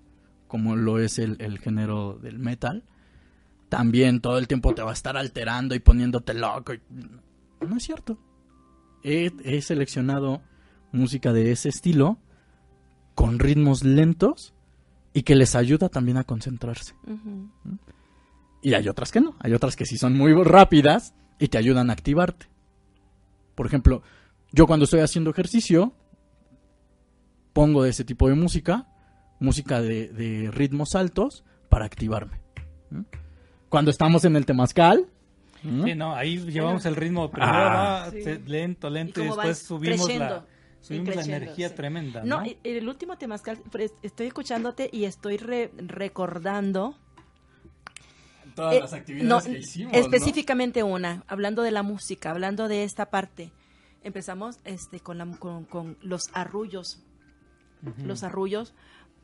[0.47, 2.83] como lo es el, el género del metal,
[3.69, 6.73] también todo el tiempo te va a estar alterando y poniéndote loco.
[6.73, 6.81] y-
[7.67, 8.17] No es cierto.
[9.03, 10.41] He, he seleccionado
[10.91, 12.19] música de ese estilo
[13.15, 14.53] con ritmos lentos
[15.13, 16.93] y que les ayuda también a concentrarse.
[17.07, 17.49] Ujú.
[18.61, 19.35] Y hay otras que no.
[19.39, 22.47] Hay otras que sí son muy rápidas y te ayudan a activarte.
[23.55, 24.01] Por ejemplo,
[24.51, 25.93] yo cuando estoy haciendo ejercicio,
[27.53, 28.87] pongo de ese tipo de música,
[29.39, 32.39] música de, de ritmos altos, para activarme.
[32.91, 33.01] ¿Mm?
[33.69, 35.07] Cuando estamos en el temazcal,
[35.63, 35.83] ¿Mm?
[35.83, 37.31] Sí, no, ahí llevamos el ritmo.
[37.31, 38.03] Primero Ah.
[38.05, 38.23] va Sí.
[38.45, 40.45] lento, lento, y, Y después subimos la,
[40.79, 41.75] subimos la energía sí.
[41.75, 42.23] tremenda.
[42.23, 43.59] No, No, y- el último temazcal,
[44.03, 46.95] estoy escuchándote y estoy re- recordando
[48.55, 49.93] todas Eh, las actividades no, que hicimos.
[49.93, 49.99] ¿no?
[49.99, 53.51] específicamente una, hablando de la música, hablando de esta parte.
[54.03, 57.01] Empezamos este con, la- con, con los arrullos,
[58.03, 58.73] los arrullos,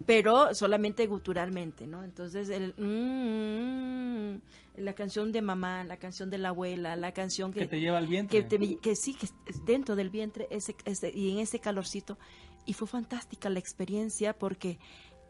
[0.05, 2.03] pero solamente guturalmente, ¿no?
[2.03, 4.41] Entonces, el, mm, mm,
[4.77, 7.97] la canción de mamá, la canción de la abuela, la canción que que, te lleva
[7.97, 8.47] al vientre.
[8.47, 12.17] que, te- que sí, que es dentro del vientre ese, ese- y en ese calorcito.
[12.65, 14.79] Y fue fantástica la experiencia porque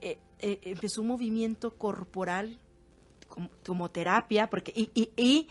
[0.02, 2.60] eh, eh, empezó un movimiento corporal
[3.28, 5.48] como, como terapia, porque y, y, y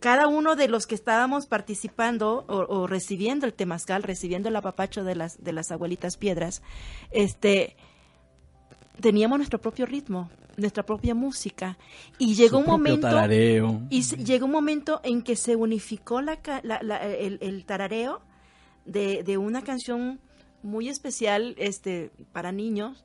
[0.00, 5.04] cada uno de los que estábamos participando o, o recibiendo el temazcal, recibiendo el apapacho
[5.04, 6.62] de las, de las abuelitas piedras,
[7.12, 7.76] este
[9.02, 11.76] teníamos nuestro propio ritmo, nuestra propia música.
[12.18, 13.82] Y llegó Su un momento tarareo.
[13.90, 18.22] y llegó un momento en que se unificó la, la- la- el, el tarareo
[18.86, 20.20] de, de una canción
[20.62, 23.04] muy especial este, para niños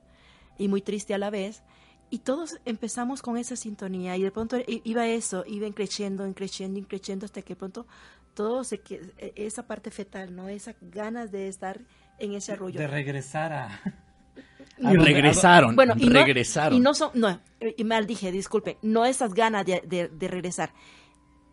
[0.58, 1.64] y muy triste a la vez,
[2.10, 7.26] y todos empezamos con esa sintonía y de pronto iba eso, iba creciendo, creciendo, creciendo
[7.26, 7.86] hasta que de pronto
[8.34, 8.82] todo se
[9.18, 10.48] e- esa parte fetal, ¿no?
[10.48, 11.82] Esas ganas de estar
[12.20, 12.80] en ese arroyo.
[12.80, 13.82] De regresar a...
[14.80, 16.78] Y regresaron, Bueno, y no, regresaron.
[16.78, 17.40] y no son, no,
[17.76, 20.72] y mal dije, disculpe, no esas ganas de, de- de regresar.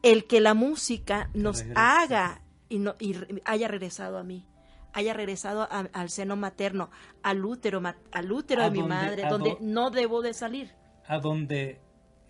[0.03, 3.17] El que la música nos haga y, no, y
[3.47, 4.45] haya regresado a mí,
[4.93, 6.91] haya regresado a- al seno materno,
[7.23, 10.35] al útero, ma- al útero A de mi donde- madre, donde do- no debo de
[10.35, 10.73] salir.
[11.07, 11.81] a donde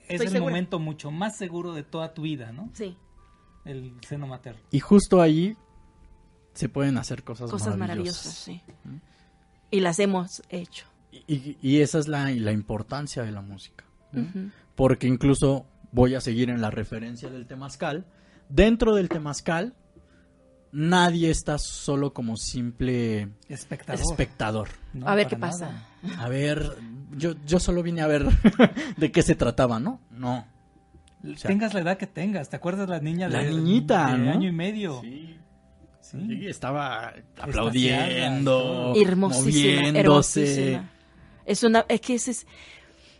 [0.06, 0.50] es Estoy el segura.
[0.52, 2.70] momento mucho más seguro de toda tu vida, ¿no?
[2.74, 2.96] Sí,
[3.64, 4.60] El seno materno.
[4.70, 5.56] Y justo ahí
[6.52, 8.60] se pueden hacer cosas, cosas maravillosas, sí.
[9.74, 10.86] Y las hemos hecho.
[11.12, 13.84] Y, y esa es la, la importancia de la música.
[14.76, 18.04] Porque incluso voy a seguir en la referencia del temazcal.
[18.48, 19.74] Dentro del temazcal,
[20.70, 24.00] nadie está solo como simple Espectador.
[24.00, 24.68] espectador.
[24.92, 25.88] No, a ver qué pasa.
[26.18, 26.76] A ver,
[27.16, 28.26] yo, yo solo vine a ver
[28.96, 30.00] de qué se trataba, ¿no?
[30.10, 30.46] No.
[31.24, 34.18] O sea, tengas la edad que tengas, ¿te acuerdas la niña La de, niñita, de
[34.18, 34.30] ¿no?
[34.32, 35.00] año y medio?
[35.00, 35.33] Sí.
[36.04, 36.46] Sí.
[36.46, 40.42] Estaba aplaudiendo, hermosísima, moviéndose.
[40.42, 40.90] hermosísima.
[41.46, 42.46] Es una, es que es,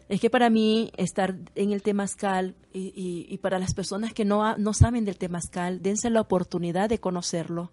[0.08, 4.26] es que para mí estar en el temazcal y, y, y para las personas que
[4.26, 7.72] no, no saben del temazcal, dense la oportunidad de conocerlo,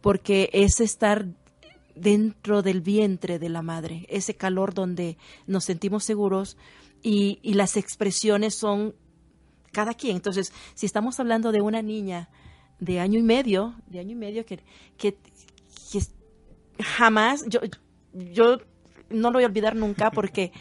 [0.00, 1.26] porque es estar
[1.94, 6.56] dentro del vientre de la madre, ese calor donde nos sentimos seguros
[7.02, 8.94] y, y las expresiones son
[9.72, 10.16] cada quien.
[10.16, 12.30] Entonces, si estamos hablando de una niña
[12.80, 14.60] de año y medio, de año y medio que,
[14.96, 15.16] que,
[15.92, 16.00] que
[16.82, 17.60] jamás, yo,
[18.12, 18.58] yo
[19.10, 20.52] no lo voy a olvidar nunca porque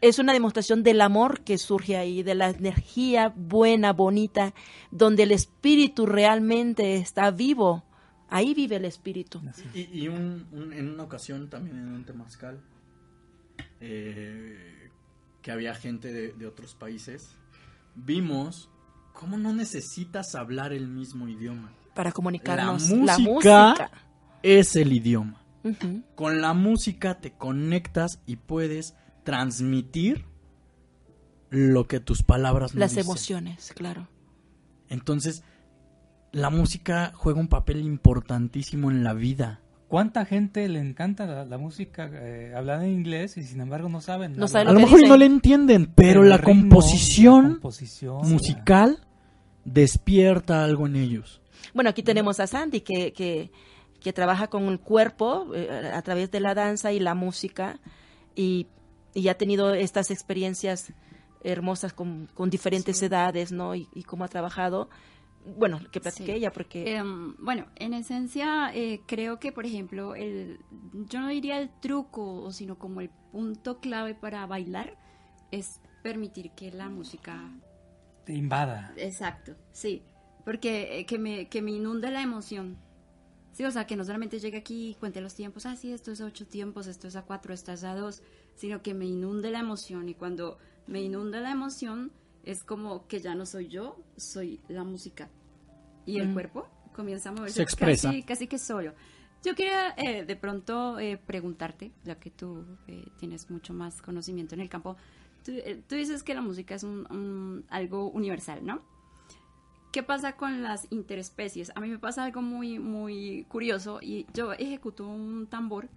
[0.00, 4.54] es una demostración del amor que surge ahí, de la energía buena, bonita,
[4.90, 7.84] donde el espíritu realmente está vivo.
[8.30, 9.42] Ahí vive el espíritu.
[9.74, 12.60] Y, y un- un- en una ocasión también en un temazcal,
[13.80, 14.88] eh,
[15.42, 17.30] que había gente de, de otros países,
[17.94, 18.70] vimos
[19.12, 21.72] cómo no necesitas hablar el mismo idioma.
[21.94, 23.90] Para comunicarnos La la música-.
[24.42, 25.44] Es el idioma.
[26.14, 28.94] Con la música te conectas y puedes
[29.24, 30.24] transmitir
[31.50, 33.04] lo que tus palabras no Las dicen.
[33.04, 34.08] emociones, claro.
[34.88, 35.42] Entonces,
[36.32, 39.60] la música juega un papel importantísimo en la vida.
[39.90, 44.00] ¿Cuánta gente le encanta la, la música eh, hablada en inglés y sin embargo no
[44.00, 44.36] saben?
[44.36, 45.08] No A lo mejor dicen.
[45.08, 49.00] no le entienden, pero la ritmo, composición, la composición, musical
[49.64, 51.40] despierta algo en ellos.
[51.74, 53.50] Bueno, aquí tenemos a Sandy que, que,
[54.00, 57.80] que trabaja con el cuerpo eh, a través de la danza y la música
[58.36, 58.68] y,
[59.12, 60.92] y ha tenido estas experiencias
[61.42, 63.74] hermosas con, con diferentes edades, ¿no?
[63.74, 64.88] Y, y cómo ha trabajado.
[65.44, 66.38] Bueno, que platique Sí.
[66.38, 66.96] ella porque...
[66.96, 70.58] Em, bueno, en esencia eh, creo que, por ejemplo, el,
[71.08, 74.96] yo no diría el truco, sino como el punto clave para bailar
[75.50, 77.50] es permitir que la música...
[78.24, 78.92] Te invada.
[78.96, 80.02] Exacto, sí,
[80.44, 82.78] porque eh, que, me, que me inunde la emoción.
[83.52, 86.12] Sí, o sea, que no solamente llegue aquí y cuente los tiempos, ah, sí, esto
[86.12, 88.22] es a ocho tiempos, esto es a cuatro, esto es a dos,
[88.54, 92.12] sino que me inunde la emoción y cuando me inunda la emoción
[92.44, 95.28] es como que ya no soy yo, soy la música.
[96.06, 96.32] Y el Mm.
[96.34, 98.08] cuerpo comienza a moverse Se expresa.
[98.08, 98.92] Casi, casi que solo.
[99.44, 104.54] Yo quería eh, de pronto eh, preguntarte, ya que tú eh, tienes mucho más conocimiento
[104.54, 104.96] en el campo,
[105.44, 105.52] tú,
[105.88, 108.82] tú dices que la música es un, un- algo universal, ¿no?
[109.92, 111.72] ¿Qué pasa con las interespecies?
[111.74, 115.88] A mí me pasa algo muy, muy curioso y yo ejecuto un tambor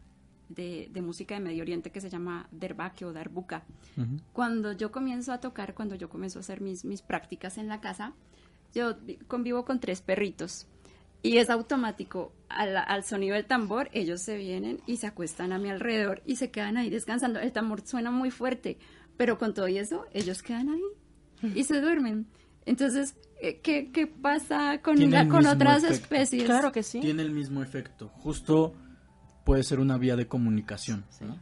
[0.56, 3.64] de, de música de Medio Oriente que se llama derbaque o darbuka.
[4.32, 7.80] Cuando yo comienzo a tocar, cuando yo comienzo a hacer mis, mis prácticas en la
[7.82, 8.14] casa,
[8.74, 10.68] yo vi- convivo con tres perritos
[11.22, 12.34] y es automático.
[12.50, 16.36] Al, al sonido del tambor, ellos se vienen y se acuestan a mi alrededor y
[16.36, 17.40] se quedan ahí descansando.
[17.40, 18.78] El tambor suena muy fuerte,
[19.18, 22.28] pero con todo y eso, ellos quedan ahí y se duermen.
[22.66, 24.96] Entonces, eh, ¿qué, qué pasa con,
[25.30, 25.94] con otras efecto.
[25.96, 26.44] especies?
[26.46, 27.00] Claro que sí.
[27.02, 28.08] Tiene el mismo efecto.
[28.08, 28.74] Justo
[29.44, 31.06] puede ser una vía de comunicación.
[31.22, 31.38] ¿no?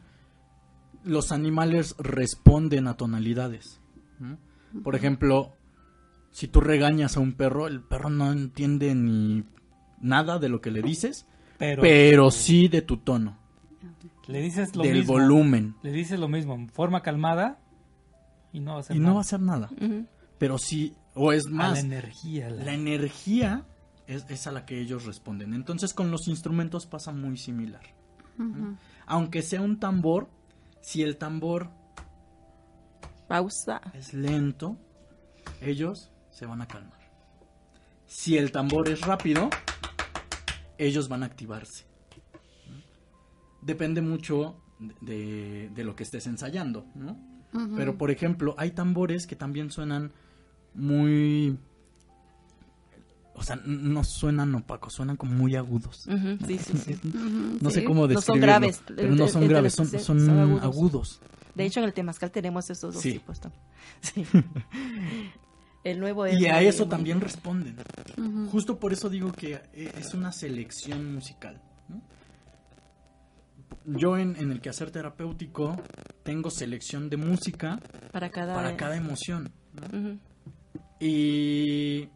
[1.04, 3.80] Los animales responden a tonalidades.
[4.18, 4.38] ¿no?
[4.82, 5.54] Por ejemplo,
[6.30, 9.44] si tú regañas a un perro, el perro no entiende ni
[10.00, 11.26] nada de lo que le dices,
[11.58, 13.38] Pero, pero sí de tu tono,
[14.28, 15.12] le dices lo del mismo.
[15.14, 15.74] volumen.
[15.82, 17.58] Le dices lo mismo, en forma calmada
[18.52, 19.14] y no va a hacer Y no nada.
[19.14, 19.70] va a hacer nada.
[20.38, 22.48] Pero sí, o es A la más, energía.
[22.50, 23.64] la- la energía
[24.06, 25.54] es, es a la que ellos responden.
[25.54, 27.82] Entonces con los instrumentos pasa muy similar.
[29.06, 30.28] Aunque sea un tambor,
[30.80, 31.70] si el tambor
[33.28, 33.80] Pausa.
[33.94, 34.76] es lento,
[35.60, 36.98] ellos se van a calmar.
[38.06, 39.48] Si el tambor es rápido,
[40.76, 41.86] ellos van a activarse.
[43.60, 44.60] Depende mucho
[45.00, 47.32] de, de lo que estés ensayando, ¿no?
[47.76, 50.12] Pero, por ejemplo, hay tambores que también suenan
[50.74, 51.58] muy...
[53.34, 56.06] O sea, no suenan opacos, suenan como muy agudos.
[56.06, 56.92] Ujú, Sí, sí, sí.
[57.08, 58.46] Ujú, No sé cómo No son describirlo.
[58.46, 58.82] graves.
[58.94, 60.62] Pero no son graves, son, sí, son son agudos.
[60.62, 61.20] agudos.
[61.54, 63.12] De hecho, en el Temazcal tenemos esos dos Sí.
[63.12, 63.40] tipos.
[63.42, 63.52] tam-
[64.00, 64.24] Sí.
[65.84, 67.76] El nuevo es Y a eso también responden.
[68.52, 71.60] Justo por eso digo que eh, es una selección musical.
[71.88, 72.00] ¿no?
[73.98, 75.76] Yo en, en el quehacer terapéutico
[76.22, 77.80] tengo selección de música
[78.12, 79.50] para cada, para cada emoción.
[79.90, 80.18] ¿no?
[81.00, 82.08] Y,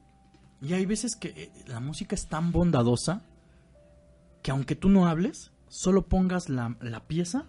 [0.67, 3.23] y hay veces que eh, la música es tan bondadosa
[4.43, 7.47] que aunque tú no hables, solo pongas la, la pieza,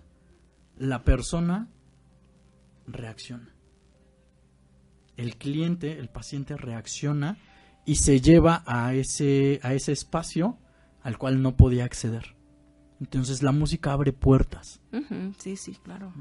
[0.78, 1.68] la persona
[2.86, 3.56] reacciona.
[5.16, 7.40] El cliente, el paciente reacciona
[7.86, 10.60] y se lleva a ese, a ese espacio
[11.02, 12.36] al cual no podía acceder.
[13.00, 14.82] Entonces la música abre puertas.
[15.40, 16.14] Sí, sí, claro.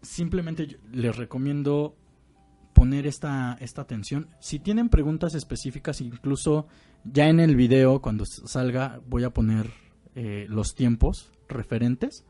[0.00, 1.96] simplemente les recomiendo
[2.74, 4.28] poner esta, esta atención.
[4.40, 6.66] Si tienen preguntas específicas, incluso
[7.04, 9.70] ya en el video, cuando salga, voy a poner
[10.14, 12.24] eh, los tiempos referentes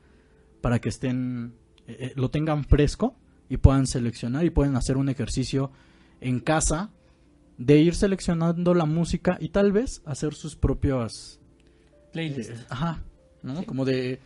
[0.60, 1.54] para que estén,
[1.86, 3.16] eh, eh, lo tengan fresco
[3.48, 5.72] y puedan seleccionar y pueden hacer un ejercicio
[6.20, 6.90] en casa
[7.58, 11.40] de ir seleccionando la música y tal vez hacer sus propias
[12.12, 12.50] Playlist.
[12.50, 13.02] eh, ajá,
[13.42, 13.64] ¿no?
[13.64, 14.20] Como de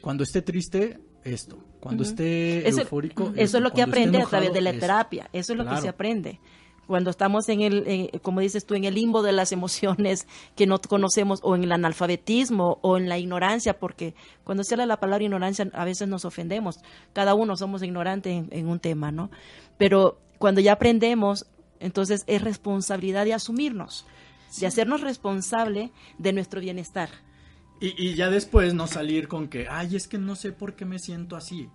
[0.00, 1.58] cuando esté triste, esto.
[1.82, 3.32] Cuando esté Eso, eufórico.
[3.34, 5.28] eso es lo que aprende a través de la terapia.
[5.32, 6.38] Eso es lo que se aprende.
[6.86, 10.80] Cuando estamos en el, como dices tú, en el limbo de las emociones que no
[10.80, 14.14] conocemos, o en el analfabetismo, o en la ignorancia, porque
[14.44, 16.78] cuando se habla la palabra ignorancia, a veces nos ofendemos.
[17.12, 19.30] Cada uno somos ignorantes en, en un tema, ¿no?
[19.76, 21.46] Pero cuando ya aprendemos,
[21.80, 24.06] entonces es responsabilidad de asumirnos,
[24.60, 27.08] de hacernos responsable de nuestro bienestar.
[27.82, 30.84] Y, y ya después no salir con que, ay, es que no sé por qué
[30.84, 31.68] me siento así.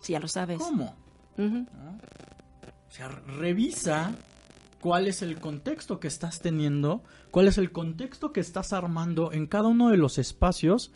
[0.00, 0.58] Si ya lo sabes.
[0.58, 0.96] ¿Cómo?
[1.38, 4.12] O sea, revisa
[4.80, 9.46] cuál es el contexto que estás teniendo, cuál es el contexto que estás armando en
[9.46, 10.90] cada uno de los espacios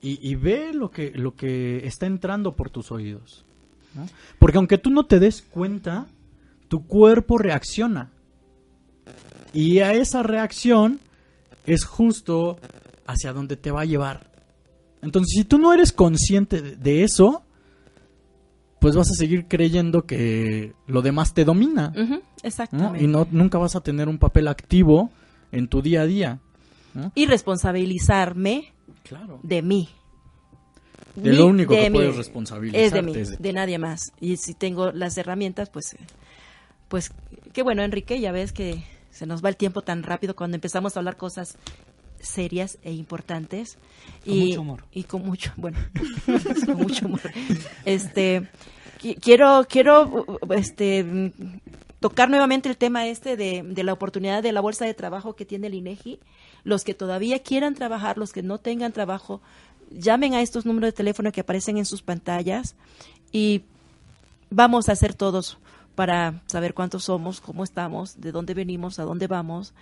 [0.00, 3.44] y, y ve lo que, lo que está entrando por tus oídos.
[3.94, 4.06] ¿no?
[4.38, 6.06] Porque aunque tú no te des cuenta,
[6.68, 8.12] tu cuerpo reacciona.
[9.52, 11.00] Y a esa reacción
[11.66, 12.58] es justo
[13.12, 14.30] hacia donde te va a llevar.
[15.02, 17.42] Entonces, si tú no eres consciente de- eso,
[18.80, 21.92] pues vas a seguir creyendo que lo demás te domina.
[22.42, 23.04] Exactamente.
[23.04, 25.10] Y no, nunca vas a tener un papel activo
[25.52, 26.40] en tu día a día.
[26.94, 27.10] ¿no?
[27.14, 28.70] y responsabilizarme
[29.02, 29.40] Claro.
[29.42, 29.88] de mí.
[31.16, 32.84] De Mi- lo único que puedes responsabilizarte.
[32.86, 34.12] Es de mí, de de nadie más.
[34.20, 35.98] Y si tengo las herramientas, pues, eh,
[36.88, 37.10] pues,
[37.54, 40.94] qué bueno, Enrique, ya ves que se nos va el tiempo tan rápido cuando empezamos
[40.94, 41.56] a hablar cosas
[42.22, 43.76] serias e importantes.
[44.24, 44.84] Con y, mucho humor.
[44.92, 45.78] Y con mucho, bueno,
[46.66, 47.20] con mucho humor.
[47.84, 48.48] Este,
[49.00, 51.32] qui- quiero, quiero, este,
[52.00, 55.44] tocar nuevamente el tema este de, de la oportunidad de la bolsa de trabajo que
[55.44, 56.18] tiene el INEGI.
[56.64, 59.40] Los que todavía quieran trabajar, los que no tengan trabajo,
[59.90, 62.76] llamen a estos números de teléfono que aparecen en sus pantallas
[63.32, 63.62] y
[64.48, 65.58] vamos a hacer todos
[65.94, 69.74] para saber cuántos somos, cómo estamos, de dónde venimos, a dónde vamos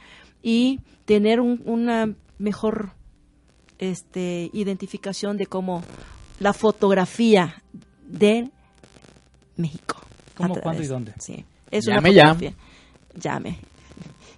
[0.43, 2.91] y tener un- una mejor
[3.79, 5.83] este, identificación de cómo
[6.39, 7.63] la fotografía
[8.07, 8.51] de
[9.57, 9.97] México.
[10.37, 11.15] ¿Cómo, cuándo y dónde?
[11.19, 12.27] Sí, es Llame una ya.
[12.35, 12.55] fotografía.
[13.15, 13.59] Llame.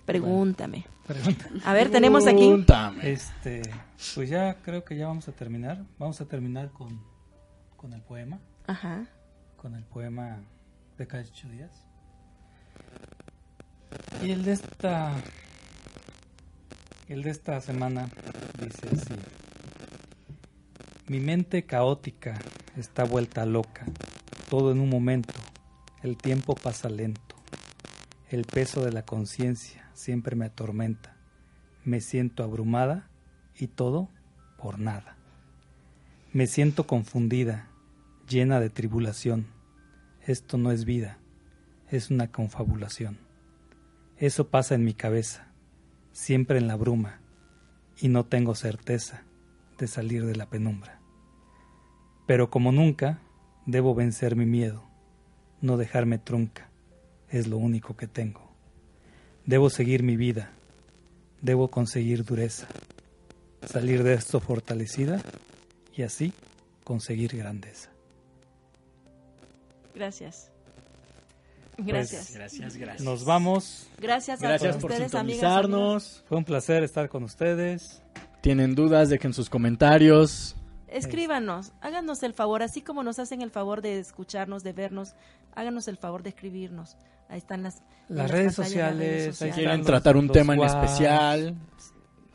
[0.05, 0.85] Pregúntame.
[1.07, 1.47] Pregunta.
[1.65, 2.39] A ver, tenemos aquí.
[2.39, 3.11] Pregúntame.
[3.13, 3.63] Este,
[4.15, 5.85] pues ya creo que ya vamos a terminar.
[5.99, 7.01] Vamos a terminar con,
[7.77, 9.07] con el poema, Ajá.
[9.57, 10.39] con el poema
[11.03, 11.73] de Cacho Díaz.
[14.23, 15.13] Y el de esta,
[17.09, 18.09] el de esta semana
[18.61, 19.15] dice así:
[21.09, 22.39] Mi mente caótica
[22.77, 23.85] está vuelta loca,
[24.49, 25.35] todo en un momento.
[26.05, 27.35] El tiempo pasa lento.
[28.31, 31.17] El peso de la conciencia siempre me atormenta.
[31.85, 33.09] Me siento abrumada
[33.59, 34.09] y todo
[34.57, 35.17] por nada.
[36.33, 37.67] Me siento confundida,
[38.29, 39.52] llena de tribulación.
[40.27, 41.19] Esto no es vida,
[41.91, 43.19] es una confabulación.
[44.19, 45.49] Eso pasa en mi cabeza,
[46.13, 47.21] siempre en la bruma,
[48.01, 49.25] y no tengo certeza
[49.79, 51.01] de salir de la penumbra.
[52.27, 53.21] Pero como nunca,
[53.67, 54.85] debo vencer mi miedo,
[55.61, 56.69] no dejarme trunca,
[57.29, 58.49] es lo único que tengo.
[59.45, 60.53] Debo seguir mi vida,
[61.41, 62.69] debo conseguir dureza,
[63.67, 65.21] salir de esto fortalecida
[65.97, 66.33] y así
[66.85, 67.92] conseguir grandeza.
[69.95, 70.51] Gracias.
[71.77, 72.35] Pues, Gracias.
[72.35, 73.03] Gracias, gracias.
[73.03, 73.89] Nos vamos.
[73.99, 76.23] gracias a Gracias todos por ustedes, amigas.
[76.29, 78.03] Fue un placer estar con ustedes.
[78.43, 80.57] Tienen dudas, dejen sus comentarios.
[80.89, 85.15] escríbanos, háganos el favor, así como nos hacen el favor de escucharnos, de vernos,
[85.55, 86.97] háganos el favor de escribirnos.
[87.31, 89.55] Ahí están las, Las redes las sociales, ahí sociales.
[89.57, 91.57] quieren los- tratar un tema en especial,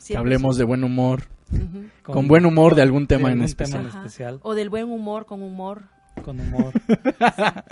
[0.04, 1.28] que hablemos son- de buen humor,
[2.02, 3.78] con buen humor de algún tema de en algún especial.
[3.82, 4.06] tema en Ajá.
[4.06, 5.84] especial, O del buen humor con humor.
[6.28, 6.72] Con humor.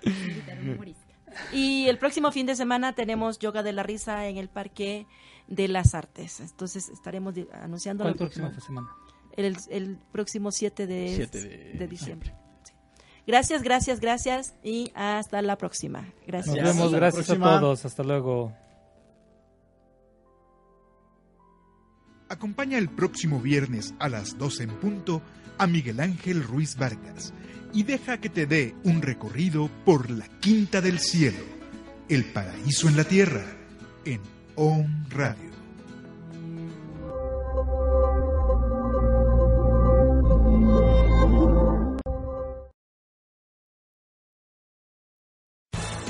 [1.53, 5.07] Y el próximo fin de semana tenemos Yoga de la Risa en el Parque
[5.49, 6.41] de las Artes.
[6.41, 8.89] Entonces estaremos anunciando ¿Cuál el, próxima semana?
[9.37, 12.33] el, el próximo 7 de, 7 de- de diciembre.
[12.65, 12.73] Sí.
[13.27, 16.01] Gracias, gracias, gracias y hasta la próxima.
[16.01, 16.57] Nos Gracias.
[16.57, 18.55] Ya, vemos, la gracias a todos, hasta luego.
[22.31, 25.21] Acompaña el próximo viernes a las 12 en punto
[25.59, 27.35] a Miguel Ángel Ruiz Vargas
[27.73, 31.45] y deja que te dé un recorrido por la Quinta del Cielo,
[32.09, 33.45] el paraíso en la tierra,
[34.05, 34.21] en
[34.55, 35.45] OM Radio.